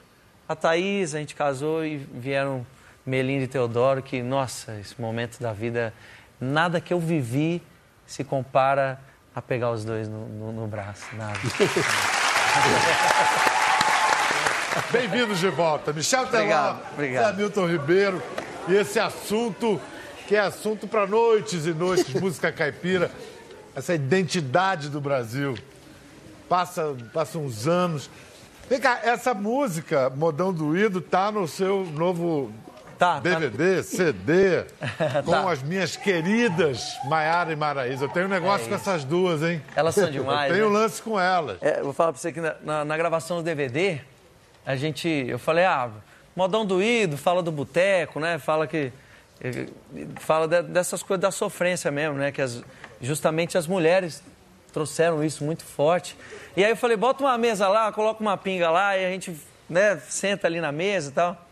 a 0.49 0.55
Thaís, 0.55 1.13
a 1.13 1.19
gente 1.19 1.35
casou 1.35 1.85
e 1.85 1.97
vieram 1.97 2.65
Melinda 3.05 3.43
e 3.43 3.47
Teodoro, 3.47 4.01
que, 4.01 4.23
nossa, 4.23 4.79
esse 4.79 4.99
momento 4.99 5.39
da 5.39 5.53
vida, 5.53 5.93
nada 6.39 6.81
que 6.81 6.91
eu 6.91 6.99
vivi 6.99 7.61
se 8.07 8.23
compara 8.23 8.99
a 9.33 9.41
pegar 9.41 9.71
os 9.71 9.85
dois 9.85 10.09
no, 10.09 10.27
no, 10.27 10.51
no 10.51 10.67
braço, 10.67 11.05
nada. 11.15 11.39
Bem-vindos 14.91 15.39
de 15.39 15.47
volta. 15.49 15.93
Michel 15.93 16.27
Teló, 16.27 16.75
obrigado, 16.93 17.37
Milton 17.37 17.67
Ribeiro. 17.67 18.21
E 18.67 18.75
esse 18.75 18.99
assunto, 18.99 19.79
que 20.27 20.35
é 20.35 20.41
assunto 20.41 20.85
para 20.85 21.07
noites 21.07 21.65
e 21.65 21.73
noites, 21.73 22.13
música 22.19 22.51
caipira, 22.51 23.09
essa 23.73 23.95
identidade 23.95 24.89
do 24.89 24.99
Brasil. 24.99 25.57
Passa, 26.49 26.93
passa 27.13 27.37
uns 27.37 27.67
anos. 27.67 28.09
Vem 28.69 28.81
cá, 28.81 28.99
essa 29.01 29.33
música, 29.33 30.09
Modão 30.09 30.53
Doído, 30.53 30.99
tá 30.99 31.31
no 31.31 31.47
seu 31.47 31.85
novo 31.85 32.51
Tá, 33.01 33.19
DVD, 33.19 33.77
tá... 33.77 33.83
CD, 33.83 34.63
com 35.25 35.31
tá. 35.31 35.51
as 35.51 35.63
minhas 35.63 35.97
queridas 35.97 36.99
Maiara 37.05 37.51
e 37.51 37.55
Maraísa. 37.55 38.05
Eu 38.05 38.09
tenho 38.09 38.27
um 38.27 38.29
negócio 38.29 38.67
é 38.67 38.69
com 38.69 38.75
essas 38.75 39.03
duas, 39.03 39.41
hein? 39.41 39.59
Elas 39.75 39.95
são 39.95 40.11
demais. 40.11 40.51
Eu 40.53 40.55
tenho 40.57 40.69
né? 40.71 40.77
lance 40.77 41.01
com 41.01 41.19
elas. 41.19 41.57
É, 41.61 41.81
vou 41.81 41.93
falar 41.93 42.11
pra 42.11 42.21
você 42.21 42.31
que 42.31 42.39
na, 42.39 42.55
na, 42.61 42.85
na, 42.85 42.95
gravação 42.95 43.37
do 43.37 43.43
DVD, 43.43 44.01
a 44.63 44.75
gente. 44.75 45.09
Eu 45.09 45.39
falei, 45.39 45.65
ah, 45.65 45.89
modão 46.35 46.63
doído, 46.63 47.17
fala 47.17 47.41
do 47.41 47.51
boteco, 47.51 48.19
né? 48.19 48.37
Fala 48.37 48.67
que. 48.67 48.93
Fala 50.19 50.47
de, 50.47 50.61
dessas 50.61 51.01
coisas 51.01 51.21
da 51.23 51.31
sofrência 51.31 51.89
mesmo, 51.89 52.19
né? 52.19 52.31
Que 52.31 52.43
as, 52.43 52.61
justamente 53.01 53.57
as 53.57 53.65
mulheres 53.65 54.21
trouxeram 54.71 55.23
isso 55.23 55.43
muito 55.43 55.65
forte. 55.65 56.15
E 56.55 56.63
aí 56.63 56.69
eu 56.69 56.77
falei, 56.77 56.95
bota 56.95 57.23
uma 57.23 57.35
mesa 57.35 57.67
lá, 57.67 57.91
coloca 57.91 58.21
uma 58.21 58.37
pinga 58.37 58.69
lá 58.69 58.95
e 58.95 59.03
a 59.03 59.09
gente 59.09 59.35
né, 59.67 59.99
senta 60.07 60.45
ali 60.45 60.61
na 60.61 60.71
mesa 60.71 61.09
e 61.09 61.13
tal. 61.13 61.50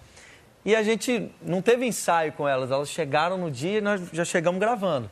E 0.66 0.76
a 0.76 0.84
gente 0.84 1.32
não 1.42 1.62
teve 1.62 1.86
ensaio 1.86 2.34
com 2.34 2.48
elas, 2.48 2.70
elas 2.72 2.90
chegaram 2.90 3.38
no 3.38 3.50
dia 3.50 3.78
e 3.78 3.82
nós 3.82 4.02
já 4.12 4.26
chegamos 4.26 4.60
gravando. 4.60 5.10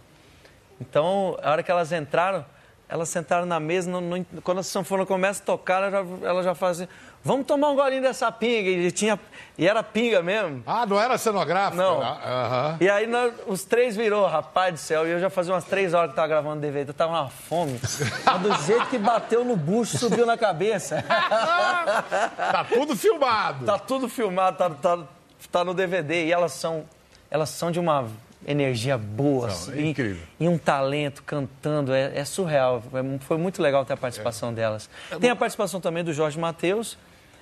Então, 0.79 1.37
a 1.41 1.51
hora 1.51 1.63
que 1.63 1.71
elas 1.71 1.91
entraram, 1.91 2.45
elas 2.89 3.09
sentaram 3.09 3.45
na 3.45 3.59
mesa, 3.59 3.89
não, 3.89 3.99
não, 3.99 4.25
quando 4.43 4.59
a 4.59 4.63
sanfona 4.63 5.05
começa 5.05 5.41
a 5.41 5.45
tocar, 5.45 5.83
ela 5.83 5.91
já, 5.91 6.27
ela 6.27 6.43
já 6.43 6.55
faz 6.55 6.79
assim, 6.79 6.89
vamos 7.23 7.45
tomar 7.45 7.69
um 7.69 7.75
golinho 7.75 8.01
dessa 8.01 8.31
pinga. 8.31 8.69
E, 8.69 8.91
tinha, 8.91 9.19
e 9.57 9.67
era 9.67 9.81
pinga 9.81 10.21
mesmo. 10.21 10.63
Ah, 10.65 10.85
não 10.85 10.99
era 10.99 11.17
cenográfica? 11.17 11.81
Não. 11.81 11.99
Uhum. 11.99 12.77
E 12.79 12.89
aí 12.89 13.07
nós, 13.07 13.33
os 13.47 13.65
três 13.65 13.95
virou, 13.95 14.25
rapaz 14.27 14.73
do 14.73 14.77
céu. 14.77 15.07
E 15.07 15.11
eu 15.11 15.19
já 15.19 15.29
fazia 15.29 15.53
umas 15.53 15.65
três 15.65 15.93
horas 15.93 16.11
que 16.11 16.15
tava 16.15 16.27
gravando 16.27 16.61
DVD, 16.61 16.89
eu 16.91 16.93
tava 16.93 17.13
uma 17.13 17.29
fome. 17.29 17.79
Mas 18.25 18.41
do 18.41 18.53
jeito 18.65 18.85
que 18.87 18.97
bateu 18.97 19.43
no 19.43 19.55
bucho, 19.57 19.97
subiu 19.97 20.25
na 20.25 20.37
cabeça. 20.37 21.03
tá 22.37 22.65
tudo 22.71 22.95
filmado. 22.95 23.65
Tá 23.65 23.79
tudo 23.79 24.07
filmado, 24.07 24.57
tá, 24.57 24.69
tá 24.69 25.16
está 25.39 25.63
no 25.63 25.73
DVD 25.73 26.25
e 26.25 26.31
elas 26.31 26.53
são, 26.53 26.85
elas 27.29 27.49
são 27.49 27.71
de 27.71 27.79
uma 27.79 28.07
energia 28.45 28.97
boa, 28.97 29.47
Não, 29.47 29.73
é 29.73 29.81
incrível. 29.81 30.23
E, 30.39 30.47
um 30.47 30.57
talento 30.57 31.23
cantando, 31.23 31.93
é, 31.93 32.17
é 32.17 32.25
surreal. 32.25 32.83
É, 32.93 33.19
foi 33.19 33.37
muito 33.37 33.61
legal 33.61 33.83
ter 33.85 33.93
a 33.93 33.97
participação 33.97 34.49
é. 34.49 34.53
delas. 34.53 34.89
É 35.11 35.17
Tem 35.17 35.29
a 35.29 35.35
participação 35.35 35.81
também 35.81 36.03
do 36.03 36.13
Jorge 36.13 36.39
Matheus 36.39 36.97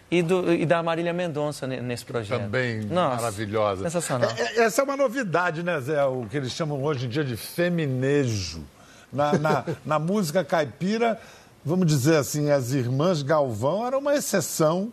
e, 0.10 0.22
do, 0.22 0.54
e 0.54 0.66
da 0.66 0.82
Marília 0.82 1.14
Mendonça 1.14 1.68
nesse 1.68 2.06
projeto. 2.06 2.42
Também 2.42 2.82
Nossa, 2.82 3.16
maravilhosa. 3.18 3.84
Sensacional. 3.84 4.32
É, 4.38 4.42
é, 4.42 4.64
essa 4.64 4.82
é 4.82 4.84
uma 4.84 4.98
novidade, 4.98 5.64
né, 5.64 5.80
Zé? 5.82 6.04
O 6.06 6.26
que 6.30 6.38
eles 6.38 6.52
chamam 6.52 6.82
hoje 6.84 7.06
em 7.06 7.10
dia 7.10 7.24
de 7.24 7.36
feminejo. 7.36 8.64
Na, 9.12 9.38
na, 9.38 9.66
na 9.86 10.00
música 10.00 10.44
caipira, 10.44 11.20
vamos 11.64 11.88
dizer 11.88 12.18
assim, 12.18 12.50
as 12.50 12.72
irmãs 12.72 13.22
Galvão 13.22 13.86
eram 13.86 14.00
uma 14.00 14.16
exceção 14.16 14.92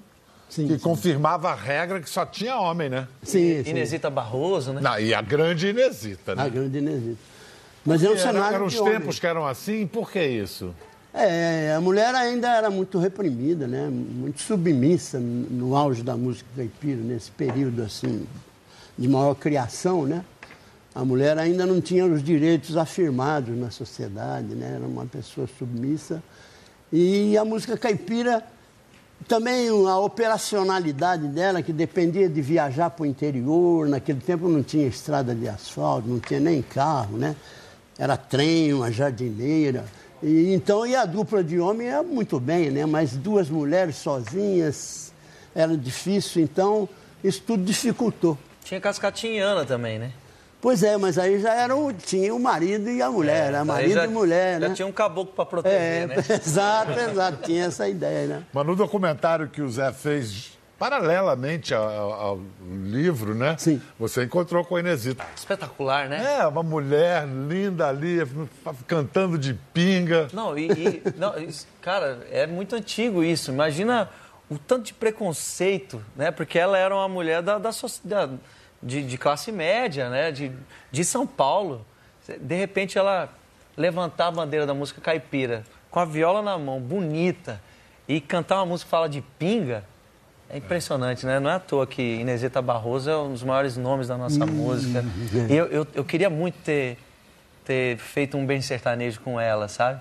Sim, 0.49 0.67
que 0.67 0.75
sim. 0.75 0.79
confirmava 0.81 1.51
a 1.51 1.55
regra 1.55 2.01
que 2.01 2.11
só 2.11 2.27
tinha 2.27 2.59
homem, 2.59 2.91
né? 2.91 3.09
Sim, 3.23 3.65
sim. 3.65 3.71
Inesita 3.71 4.11
Barroso, 4.11 4.73
né? 4.73 4.81
Não, 4.81 4.99
e 4.99 5.15
a 5.15 5.23
grande 5.23 5.69
Inesita, 5.69 6.35
né? 6.35 6.43
A 6.43 6.49
grande 6.49 6.79
Inesita. 6.79 7.19
Mas 7.85 8.03
é 8.05 8.11
um 8.11 8.17
cenário 8.17 8.57
Eram 8.57 8.67
os 8.67 8.81
tempos 8.81 9.19
que 9.19 9.27
eram 9.27 9.47
assim, 9.47 9.87
por 9.87 10.11
que 10.11 10.23
isso? 10.25 10.75
É, 11.15 11.75
a 11.77 11.81
mulher 11.81 12.15
ainda 12.15 12.49
era 12.55 12.71
muito 12.71 12.99
reprimida, 12.99 13.67
né? 13.67 13.89
Muito 13.91 14.41
submissa 14.41 15.19
no 15.19 15.77
auge 15.77 16.03
da 16.03 16.17
música 16.17 16.49
caipira, 16.57 17.01
nesse 17.01 17.31
período 17.31 17.83
assim 17.83 18.27
de 18.97 19.09
maior 19.09 19.35
criação, 19.35 20.07
né? 20.07 20.25
A 20.95 21.05
mulher 21.05 21.39
ainda 21.39 21.67
não 21.67 21.81
tinha 21.81 22.05
os 22.07 22.23
direitos 22.23 22.77
afirmados 22.77 23.57
na 23.57 23.71
sociedade, 23.71 24.55
né? 24.55 24.75
Era 24.77 24.87
uma 24.87 25.07
pessoa 25.07 25.47
submissa. 25.59 26.23
E 26.93 27.37
a 27.37 27.45
música 27.45 27.77
caipira 27.77 28.45
também 29.29 29.69
a 29.69 29.99
operacionalidade 29.99 31.29
dela, 31.29 31.63
que 31.63 31.73
dependia 31.73 32.29
de 32.29 32.41
viajar 32.41 32.91
para 32.91 33.03
o 33.03 33.07
interior. 33.07 33.89
Naquele 33.89 34.21
tempo 34.21 34.49
não 34.49 34.63
tinha 34.63 34.87
estrada 34.87 35.35
de 35.35 35.49
asfalto, 35.49 36.09
não 36.09 36.21
tinha 36.21 36.41
nem 36.41 36.63
carro, 36.63 37.17
né? 37.17 37.37
Era 37.99 38.17
trem, 38.17 38.73
uma 38.73 38.91
jardineira. 38.91 39.85
E, 40.23 40.55
então, 40.55 40.87
e 40.87 40.95
a 40.95 41.05
dupla 41.05 41.43
de 41.43 41.59
homem 41.59 41.89
é 41.89 42.03
muito 42.03 42.39
bem, 42.39 42.71
né? 42.71 42.87
Mas 42.87 43.13
duas 43.13 43.51
mulheres 43.51 43.97
sozinhas 43.97 45.13
era 45.55 45.77
difícil, 45.77 46.43
então 46.43 46.89
isso 47.23 47.43
tudo 47.47 47.65
dificultou. 47.65 48.39
Tinha 48.65 48.81
cascatinhana 48.81 49.65
também, 49.65 49.99
né? 49.99 50.13
Pois 50.63 50.85
é, 50.85 50.97
mas 50.97 51.19
aí 51.19 51.41
já 51.41 51.53
era 51.53 51.75
o, 51.75 51.93
tinha 51.93 52.33
o 52.33 52.39
marido 52.39 52.89
e 52.89 53.03
a 53.03 53.11
mulher, 53.11 53.53
é, 53.53 53.57
a 53.57 53.65
marido 53.65 53.95
já, 53.95 54.05
e 54.05 54.09
mulher, 54.09 54.61
já 54.61 54.69
né? 54.69 54.75
tinha 54.77 54.87
um 54.87 54.93
caboclo 54.93 55.35
para 55.35 55.45
proteger, 55.45 55.81
é, 55.81 56.07
né? 56.07 56.15
Exato, 56.31 56.93
exato, 56.93 57.39
tinha 57.43 57.65
essa 57.65 57.89
ideia, 57.89 58.29
né? 58.29 58.45
Mas 58.53 58.65
no 58.65 58.77
documentário 58.77 59.49
que 59.49 59.61
o 59.61 59.69
Zé 59.69 59.93
fez 59.93 60.57
paralelamente 60.79 61.75
ao, 61.75 62.13
ao, 62.13 62.41
livro, 62.85 63.35
né? 63.35 63.57
Sim. 63.59 63.83
Você 63.99 64.23
encontrou 64.23 64.65
com 64.65 64.77
a 64.77 64.81
Inesita. 64.81 65.25
Espetacular, 65.35 66.09
né? 66.09 66.39
É, 66.39 66.47
uma 66.47 66.63
mulher 66.63 67.27
linda 67.27 67.89
ali, 67.89 68.19
cantando 68.87 69.37
de 69.37 69.55
pinga. 69.75 70.29
Não, 70.33 70.57
e, 70.57 70.69
e 70.71 71.03
não, 71.17 71.35
cara, 71.81 72.25
é 72.31 72.47
muito 72.47 72.77
antigo 72.77 73.25
isso. 73.25 73.51
Imagina 73.51 74.09
o 74.49 74.57
tanto 74.57 74.85
de 74.85 74.95
preconceito, 74.95 76.01
né? 76.15 76.31
Porque 76.31 76.57
ela 76.57 76.79
era 76.79 76.95
uma 76.95 77.09
mulher 77.09 77.43
da, 77.43 77.59
da 77.59 77.73
sociedade 77.73 78.39
de, 78.83 79.03
de 79.03 79.19
classe 79.19 79.53
média, 79.53 80.11
né? 80.11 80.33
De, 80.33 80.51
de 80.91 81.05
São 81.05 81.27
Paulo. 81.27 81.85
De 82.41 82.55
repente 82.55 82.99
ela 82.99 83.29
levantar 83.77 84.29
a 84.29 84.31
bandeira 84.31 84.67
da 84.67 84.75
música 84.75 85.01
caipira 85.01 85.65
com 85.91 86.01
a 86.01 86.05
viola 86.05 86.41
na 86.41 86.57
mão, 86.57 86.81
bonita, 86.81 87.61
e 88.09 88.21
cantar 88.21 88.57
uma 88.57 88.67
música 88.67 88.87
que 88.87 88.91
fala 88.91 89.09
de 89.09 89.21
pinga, 89.39 89.85
é 90.49 90.57
impressionante, 90.57 91.25
né? 91.25 91.39
Não 91.39 91.51
é 91.51 91.55
à 91.55 91.59
toa 91.59 91.87
que 91.87 92.03
Inesita 92.03 92.61
Barroso 92.61 93.11
é 93.11 93.17
um 93.17 93.33
dos 93.33 93.43
maiores 93.43 93.77
nomes 93.77 94.09
da 94.09 94.17
nossa 94.17 94.45
música. 94.47 95.05
E 95.49 95.55
eu, 95.55 95.67
eu, 95.67 95.87
eu, 95.95 96.05
queria 96.05 96.29
muito 96.29 96.57
ter, 96.65 96.99
ter 97.65 97.97
feito 97.99 98.37
um 98.37 98.45
bem 98.45 98.61
sertanejo 98.61 99.21
com 99.21 99.39
ela, 99.39 99.69
sabe? 99.69 100.01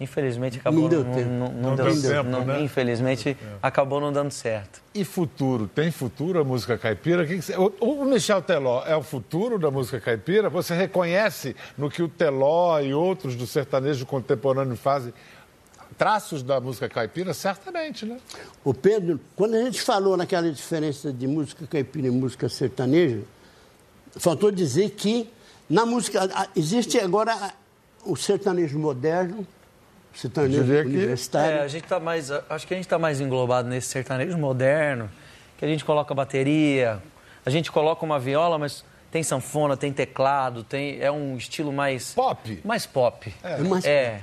Infelizmente 0.00 0.58
acabou 0.58 0.82
não 0.82 0.88
deu 0.88 1.04
não, 1.04 1.48
não, 1.48 1.52
não 1.52 1.76
deu, 1.76 1.94
certo. 1.94 2.26
Né? 2.26 2.62
Infelizmente 2.62 3.36
acabou 3.62 4.00
não 4.00 4.12
dando 4.12 4.30
certo. 4.30 4.82
E 4.94 5.04
futuro? 5.04 5.68
Tem 5.68 5.90
futuro 5.90 6.40
a 6.40 6.44
música 6.44 6.76
caipira? 6.78 7.26
O 7.78 8.04
Michel 8.04 8.42
Teló 8.42 8.82
é 8.84 8.96
o 8.96 9.02
futuro 9.02 9.58
da 9.58 9.70
música 9.70 10.00
caipira? 10.00 10.48
Você 10.48 10.74
reconhece 10.74 11.54
no 11.76 11.90
que 11.90 12.02
o 12.02 12.08
Teló 12.08 12.80
e 12.80 12.92
outros 12.92 13.36
do 13.36 13.46
sertanejo 13.46 14.06
contemporâneo 14.06 14.76
fazem 14.76 15.12
traços 15.96 16.42
da 16.42 16.58
música 16.58 16.88
caipira? 16.88 17.34
Certamente, 17.34 18.06
né? 18.06 18.18
O 18.64 18.72
Pedro, 18.72 19.20
quando 19.36 19.54
a 19.54 19.62
gente 19.62 19.80
falou 19.80 20.16
naquela 20.16 20.50
diferença 20.50 21.12
de 21.12 21.26
música 21.26 21.66
caipira 21.66 22.08
e 22.08 22.10
música 22.10 22.48
sertaneja, 22.48 23.20
faltou 24.16 24.50
dizer 24.50 24.90
que 24.90 25.30
na 25.68 25.86
música 25.86 26.28
existe 26.56 26.98
agora 26.98 27.52
o 28.04 28.16
sertanejo 28.16 28.78
moderno 28.78 29.46
sertanejo 30.14 30.62
universitário. 30.62 31.58
É, 31.58 31.62
a 31.62 31.68
gente 31.68 31.84
tá 31.84 31.98
mais, 32.00 32.30
acho 32.30 32.66
que 32.66 32.74
a 32.74 32.76
gente 32.76 32.86
está 32.86 32.98
mais 32.98 33.20
englobado 33.20 33.68
nesse 33.68 33.88
sertanejo 33.88 34.36
moderno, 34.38 35.10
que 35.58 35.64
a 35.64 35.68
gente 35.68 35.84
coloca 35.84 36.14
bateria, 36.14 37.02
a 37.44 37.50
gente 37.50 37.70
coloca 37.70 38.04
uma 38.04 38.18
viola, 38.18 38.58
mas 38.58 38.84
tem 39.10 39.22
sanfona, 39.22 39.76
tem 39.76 39.92
teclado, 39.92 40.64
tem 40.64 40.98
é 41.00 41.10
um 41.10 41.36
estilo 41.36 41.72
mais 41.72 42.14
pop, 42.14 42.60
mais 42.64 42.86
pop. 42.86 43.32
É, 43.42 43.52
é 43.52 43.58
mais 43.58 43.84
é. 43.84 44.22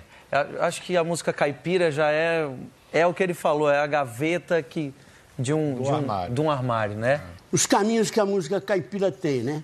Acho 0.60 0.82
que 0.84 0.96
a 0.96 1.04
música 1.04 1.34
caipira 1.34 1.92
já 1.92 2.12
é 2.12 2.50
é 2.92 3.06
o 3.06 3.14
que 3.14 3.22
ele 3.22 3.34
falou, 3.34 3.70
é 3.70 3.80
a 3.80 3.88
gaveta 3.88 4.62
que 4.62 4.94
de 5.38 5.54
um, 5.54 5.76
de 5.76 5.90
um, 5.90 5.96
armário. 5.96 6.34
De 6.34 6.42
um 6.42 6.52
armário, 6.52 6.96
né? 6.96 7.14
É. 7.14 7.22
Os 7.52 7.66
caminhos 7.66 8.12
que 8.12 8.20
a 8.20 8.26
música 8.26 8.60
caipira 8.60 9.12
tem, 9.12 9.42
né? 9.42 9.64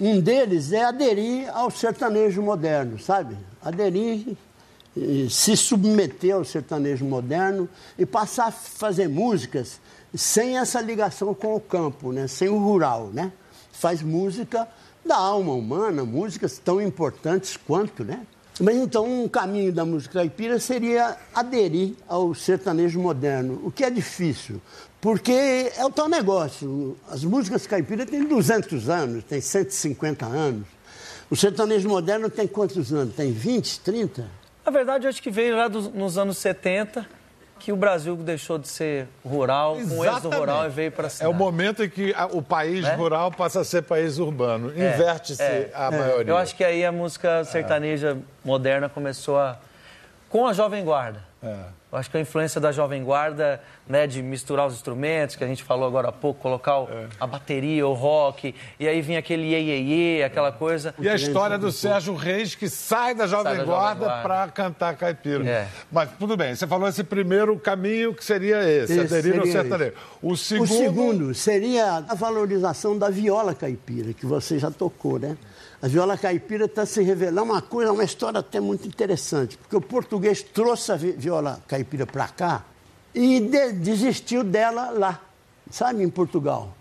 Um 0.00 0.20
deles 0.20 0.72
é 0.72 0.84
aderir 0.84 1.50
ao 1.54 1.70
sertanejo 1.70 2.40
moderno, 2.40 2.98
sabe? 2.98 3.36
Aderir 3.62 4.36
se 5.30 5.56
submeter 5.56 6.34
ao 6.34 6.44
sertanejo 6.44 7.04
moderno 7.04 7.68
e 7.98 8.04
passar 8.04 8.48
a 8.48 8.52
fazer 8.52 9.08
músicas 9.08 9.80
sem 10.14 10.58
essa 10.58 10.80
ligação 10.80 11.34
com 11.34 11.54
o 11.54 11.60
campo, 11.60 12.12
né? 12.12 12.26
sem 12.26 12.48
o 12.48 12.58
rural. 12.58 13.10
Né? 13.12 13.32
Faz 13.72 14.02
música 14.02 14.68
da 15.04 15.16
alma 15.16 15.52
humana, 15.52 16.04
músicas 16.04 16.58
tão 16.58 16.80
importantes 16.80 17.56
quanto, 17.56 18.04
né? 18.04 18.20
Mas 18.60 18.76
então 18.76 19.24
um 19.24 19.28
caminho 19.28 19.72
da 19.72 19.84
música 19.84 20.20
caipira 20.20 20.60
seria 20.60 21.16
aderir 21.34 21.94
ao 22.06 22.34
sertanejo 22.34 23.00
moderno, 23.00 23.60
o 23.64 23.72
que 23.72 23.82
é 23.82 23.90
difícil, 23.90 24.60
porque 25.00 25.72
é 25.74 25.84
o 25.84 25.90
tal 25.90 26.08
negócio. 26.08 26.96
As 27.08 27.24
músicas 27.24 27.66
caipiras 27.66 28.08
têm 28.08 28.24
200 28.24 28.88
anos, 28.90 29.24
têm 29.24 29.40
150 29.40 30.26
anos. 30.26 30.66
O 31.30 31.34
sertanejo 31.34 31.88
moderno 31.88 32.28
tem 32.28 32.46
quantos 32.46 32.92
anos? 32.92 33.14
Tem 33.14 33.32
20, 33.32 33.80
30? 33.80 34.41
Na 34.72 34.78
verdade, 34.78 35.06
acho 35.06 35.22
que 35.22 35.30
veio 35.30 35.54
lá 35.54 35.68
dos, 35.68 35.92
nos 35.92 36.16
anos 36.16 36.38
70 36.38 37.04
que 37.58 37.70
o 37.70 37.76
Brasil 37.76 38.16
deixou 38.16 38.56
de 38.58 38.66
ser 38.66 39.06
rural, 39.22 39.76
Exatamente. 39.76 39.94
com 39.94 40.00
o 40.00 40.04
êxodo 40.04 40.30
rural 40.30 40.66
e 40.66 40.68
veio 40.70 40.90
para 40.90 41.08
a 41.08 41.10
cidade. 41.10 41.30
É 41.30 41.32
o 41.32 41.36
momento 41.36 41.84
em 41.84 41.90
que 41.90 42.14
o 42.32 42.40
país 42.40 42.82
é? 42.86 42.94
rural 42.94 43.30
passa 43.30 43.60
a 43.60 43.64
ser 43.64 43.82
país 43.82 44.18
urbano. 44.18 44.72
É, 44.74 44.94
Inverte-se 44.94 45.42
é, 45.42 45.70
a 45.74 45.90
maioria. 45.90 46.32
Eu 46.32 46.38
acho 46.38 46.56
que 46.56 46.64
aí 46.64 46.86
a 46.86 46.90
música 46.90 47.44
sertaneja 47.44 48.16
moderna 48.42 48.88
começou 48.88 49.38
a... 49.38 49.58
com 50.30 50.46
a 50.46 50.54
Jovem 50.54 50.82
Guarda. 50.82 51.22
É. 51.42 51.82
Eu 51.92 51.98
acho 51.98 52.10
que 52.10 52.16
a 52.16 52.20
influência 52.20 52.58
da 52.58 52.72
Jovem 52.72 53.04
Guarda, 53.04 53.60
né, 53.86 54.06
de 54.06 54.22
misturar 54.22 54.66
os 54.66 54.72
instrumentos, 54.72 55.36
que 55.36 55.44
a 55.44 55.46
gente 55.46 55.62
falou 55.62 55.86
agora 55.86 56.08
há 56.08 56.12
pouco, 56.12 56.40
colocar 56.40 56.78
o, 56.78 56.88
é. 56.88 57.06
a 57.20 57.26
bateria, 57.26 57.86
o 57.86 57.92
rock, 57.92 58.54
e 58.80 58.88
aí 58.88 59.02
vinha 59.02 59.18
aquele 59.18 59.42
iê, 59.42 59.60
iê, 59.60 59.82
iê 59.82 60.24
aquela 60.24 60.50
coisa. 60.50 60.94
E 60.98 61.06
a 61.06 61.14
história 61.14 61.58
do 61.58 61.70
Sérgio 61.70 62.14
Reis, 62.14 62.54
que 62.54 62.68
sai 62.68 63.14
da 63.14 63.26
Jovem 63.26 63.56
sai 63.56 63.64
Guarda, 63.66 64.04
Guarda. 64.06 64.22
para 64.22 64.48
cantar 64.48 64.96
caipira. 64.96 65.46
É. 65.46 65.68
Mas 65.90 66.08
tudo 66.18 66.34
bem, 66.34 66.54
você 66.54 66.66
falou 66.66 66.88
esse 66.88 67.04
primeiro 67.04 67.58
caminho 67.58 68.14
que 68.14 68.24
seria 68.24 68.62
esse, 68.66 68.92
esse 68.94 69.14
aderir 69.14 69.38
ao 69.38 69.46
sertanejo. 69.46 69.92
O 70.22 70.34
segundo... 70.34 70.64
o 70.64 70.76
segundo 70.78 71.34
seria 71.34 71.96
a 72.08 72.14
valorização 72.14 72.96
da 72.96 73.10
viola 73.10 73.54
caipira, 73.54 74.14
que 74.14 74.24
você 74.24 74.58
já 74.58 74.70
tocou, 74.70 75.18
né? 75.18 75.36
A 75.82 75.88
viola 75.88 76.16
caipira 76.16 76.66
está 76.66 76.86
se 76.86 77.02
revelando 77.02 77.50
uma 77.50 77.60
coisa, 77.60 77.92
uma 77.92 78.04
história 78.04 78.38
até 78.38 78.60
muito 78.60 78.86
interessante, 78.86 79.58
porque 79.58 79.74
o 79.74 79.80
português 79.80 80.40
trouxe 80.40 80.92
a 80.92 80.96
viola 80.96 81.60
caipira 81.66 82.06
para 82.06 82.28
cá 82.28 82.64
e 83.12 83.40
de, 83.40 83.72
desistiu 83.72 84.44
dela 84.44 84.90
lá, 84.90 85.20
sabe, 85.72 86.04
em 86.04 86.08
Portugal. 86.08 86.72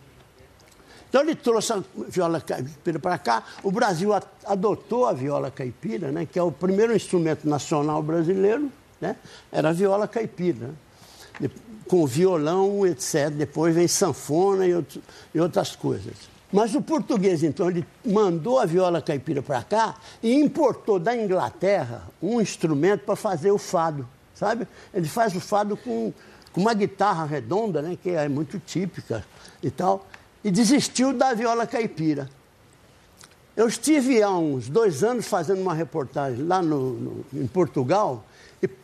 Então 1.10 1.22
ele 1.22 1.34
trouxe 1.34 1.74
a 1.74 1.84
viola 2.08 2.40
caipira 2.40 3.00
para 3.00 3.18
cá, 3.18 3.44
o 3.64 3.72
Brasil 3.72 4.12
adotou 4.46 5.08
a 5.08 5.14
viola 5.14 5.50
caipira, 5.50 6.12
né, 6.12 6.28
que 6.32 6.38
é 6.38 6.44
o 6.44 6.52
primeiro 6.52 6.96
instrumento 6.96 7.50
nacional 7.50 8.04
brasileiro, 8.04 8.72
né, 9.02 9.16
era 9.52 9.70
a 9.70 9.74
viola 9.74 10.08
caipira, 10.08 10.70
com 11.88 12.06
violão, 12.06 12.86
etc. 12.86 13.32
Depois 13.32 13.74
vem 13.74 13.88
sanfona 13.88 14.68
e, 14.68 14.76
outro, 14.76 15.02
e 15.34 15.40
outras 15.42 15.76
coisas. 15.76 16.31
Mas 16.52 16.76
o 16.76 16.82
português, 16.82 17.44
então, 17.44 17.70
ele 17.70 17.86
mandou 18.06 18.60
a 18.60 18.66
viola 18.66 19.02
caipira 19.02 19.42
para 19.42 19.64
cá 19.64 19.96
e 20.22 20.34
importou 20.34 21.00
da 21.00 21.16
Inglaterra 21.16 22.04
um 22.22 22.42
instrumento 22.42 23.06
para 23.06 23.16
fazer 23.16 23.52
o 23.52 23.58
fado, 23.58 24.08
sabe? 24.36 24.68
Ele 24.94 25.08
faz 25.08 25.34
o 25.34 25.40
fado 25.40 25.78
com, 25.78 26.12
com 26.52 26.62
uma 26.62 26.74
guitarra 26.74 27.26
redonda, 27.26 27.82
né, 27.82 27.98
que 28.02 28.10
é 28.10 28.28
muito 28.28 28.60
típica 28.60 29.26
e 29.64 29.72
tal, 29.72 30.06
e 30.44 30.52
desistiu 30.52 31.14
da 31.14 31.34
viola 31.34 31.66
caipira. 31.66 32.30
Eu 33.56 33.68
estive 33.68 34.22
há 34.22 34.32
uns 34.32 34.68
dois 34.68 35.04
anos 35.04 35.28
fazendo 35.28 35.62
uma 35.62 35.74
reportagem 35.74 36.44
lá 36.46 36.62
no, 36.62 36.94
no 36.94 37.26
em 37.34 37.48
Portugal 37.48 38.26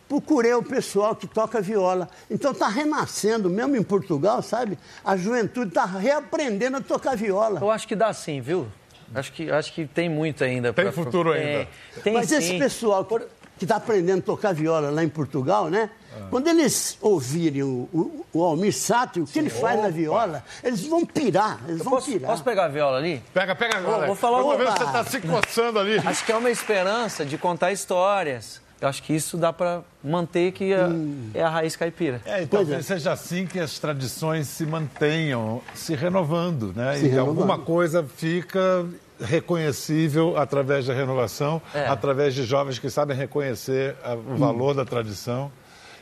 procurei 0.07 0.53
o 0.53 0.63
pessoal 0.63 1.15
que 1.15 1.27
toca 1.27 1.61
viola. 1.61 2.09
Então 2.29 2.51
está 2.51 2.67
renascendo, 2.67 3.49
mesmo 3.49 3.75
em 3.75 3.83
Portugal, 3.83 4.41
sabe? 4.41 4.77
A 5.03 5.15
juventude 5.17 5.69
está 5.69 5.85
reaprendendo 5.85 6.77
a 6.77 6.81
tocar 6.81 7.15
viola. 7.15 7.59
Eu 7.59 7.69
acho 7.69 7.87
que 7.87 7.95
dá 7.95 8.13
sim, 8.13 8.41
viu? 8.41 8.67
Acho 9.13 9.31
que, 9.31 9.49
acho 9.49 9.73
que 9.73 9.85
tem 9.85 10.09
muito 10.09 10.43
ainda. 10.43 10.73
Tem 10.73 10.85
pra... 10.85 10.91
futuro 10.91 11.31
ainda. 11.31 11.67
tem, 12.03 12.13
Mas 12.13 12.27
sim. 12.27 12.35
esse 12.35 12.57
pessoal 12.57 13.05
que 13.05 13.65
está 13.65 13.77
aprendendo 13.77 14.19
a 14.19 14.21
tocar 14.21 14.53
viola 14.53 14.89
lá 14.91 15.03
em 15.03 15.09
Portugal, 15.09 15.69
né? 15.69 15.89
Ah. 16.13 16.27
Quando 16.29 16.47
eles 16.47 16.97
ouvirem 17.01 17.63
o, 17.63 17.89
o, 17.93 18.25
o 18.33 18.43
Almir 18.43 18.73
Sato, 18.73 19.21
o 19.21 19.25
que 19.25 19.39
ele 19.39 19.49
faz 19.49 19.79
Opa. 19.79 19.87
na 19.87 19.89
viola, 19.89 20.43
eles 20.63 20.85
vão 20.85 21.05
pirar, 21.05 21.59
eles 21.67 21.79
Eu 21.79 21.85
vão 21.85 21.93
posso, 21.93 22.11
pirar. 22.11 22.29
Posso 22.29 22.43
pegar 22.43 22.65
a 22.65 22.67
viola 22.67 22.97
ali? 22.97 23.23
Pega, 23.33 23.55
pega 23.55 23.77
agora. 23.77 23.97
Vou, 23.99 24.07
vou 24.07 24.15
falar 24.15 24.43
uma... 24.43 24.57
vendo 24.57 24.71
você 24.71 24.83
está 24.83 25.03
se 25.05 25.21
coçando 25.21 25.79
ali. 25.79 25.97
Acho 26.05 26.25
que 26.25 26.31
é 26.31 26.35
uma 26.35 26.51
esperança 26.51 27.25
de 27.25 27.37
contar 27.37 27.71
histórias 27.71 28.61
eu 28.79 28.87
acho 28.87 29.01
que 29.01 29.13
isso 29.13 29.37
dá 29.37 29.51
para 29.51 29.81
manter 30.03 30.51
que 30.51 30.73
a, 30.73 30.87
hum. 30.87 31.31
é 31.33 31.41
a 31.41 31.49
raiz 31.49 31.75
caipira. 31.75 32.21
É, 32.25 32.43
e 32.43 32.47
talvez 32.47 32.79
é. 32.79 32.81
seja 32.81 33.11
assim 33.11 33.45
que 33.45 33.59
as 33.59 33.79
tradições 33.79 34.47
se 34.47 34.65
mantenham 34.65 35.61
se 35.73 35.95
renovando, 35.95 36.73
né? 36.75 36.97
Se 36.97 37.05
e 37.05 37.09
renovando. 37.09 37.29
alguma 37.29 37.59
coisa 37.59 38.03
fica 38.03 38.85
reconhecível 39.19 40.37
através 40.37 40.85
da 40.85 40.93
renovação, 40.93 41.59
é. 41.73 41.87
através 41.87 42.35
de 42.35 42.43
jovens 42.43 42.77
que 42.77 42.89
sabem 42.89 43.17
reconhecer 43.17 43.95
a, 44.03 44.13
o 44.13 44.33
hum. 44.33 44.35
valor 44.37 44.73
hum. 44.73 44.75
da 44.75 44.85
tradição 44.85 45.51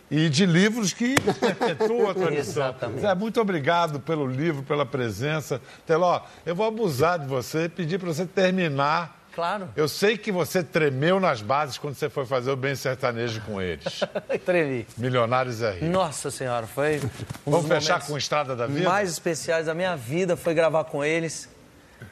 e 0.09 0.29
de 0.29 0.45
livros 0.45 0.93
que 0.93 1.15
perpetuam 1.39 2.09
a 2.09 2.13
tradição. 2.15 2.63
Exatamente. 2.63 3.05
É, 3.05 3.15
muito 3.15 3.41
obrigado 3.41 3.99
pelo 3.99 4.27
livro, 4.27 4.63
pela 4.63 4.85
presença. 4.85 5.61
Teló, 5.85 6.21
eu 6.45 6.55
vou 6.55 6.67
abusar 6.67 7.19
de 7.19 7.25
você 7.25 7.65
e 7.65 7.69
pedir 7.69 7.99
para 7.99 8.13
você 8.13 8.25
terminar 8.25 9.24
Claro. 9.35 9.67
Eu 9.75 9.89
sei 9.89 10.17
que 10.17 10.31
você 10.31 10.63
tremeu 10.63 11.19
nas 11.19 11.41
bases 11.41 11.77
quando 11.77 11.95
você 11.95 12.09
foi 12.09 12.25
fazer 12.25 12.51
o 12.51 12.55
bem 12.55 12.73
sertanejo 12.73 13.41
com 13.41 13.61
eles. 13.61 13.99
Tremi. 14.45 14.87
Milionários 14.97 15.61
é 15.61 15.71
rico. 15.73 15.85
Nossa 15.87 16.31
Senhora, 16.31 16.65
foi. 16.65 17.01
Um 17.45 17.51
vamos 17.51 17.67
fechar 17.67 18.01
com 18.07 18.17
Estrada 18.17 18.55
da 18.55 18.65
Vida? 18.65 18.87
mais 18.87 19.11
especiais 19.11 19.65
da 19.65 19.73
minha 19.73 19.97
vida 19.97 20.37
foi 20.37 20.53
gravar 20.53 20.85
com 20.85 21.03
eles. 21.03 21.49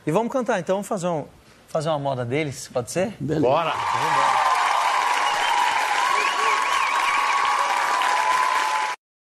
E 0.05 0.11
vamos 0.11 0.33
cantar, 0.33 0.59
então 0.59 0.75
vamos 0.75 0.87
fazer, 0.87 1.07
um, 1.07 1.25
fazer 1.69 1.87
uma 1.87 1.99
moda 1.99 2.25
deles, 2.25 2.69
pode 2.71 2.91
ser? 2.91 3.13
Beleza. 3.19 3.47
Bora! 3.47 3.71
Vamos 3.71 4.11
embora. 4.11 4.52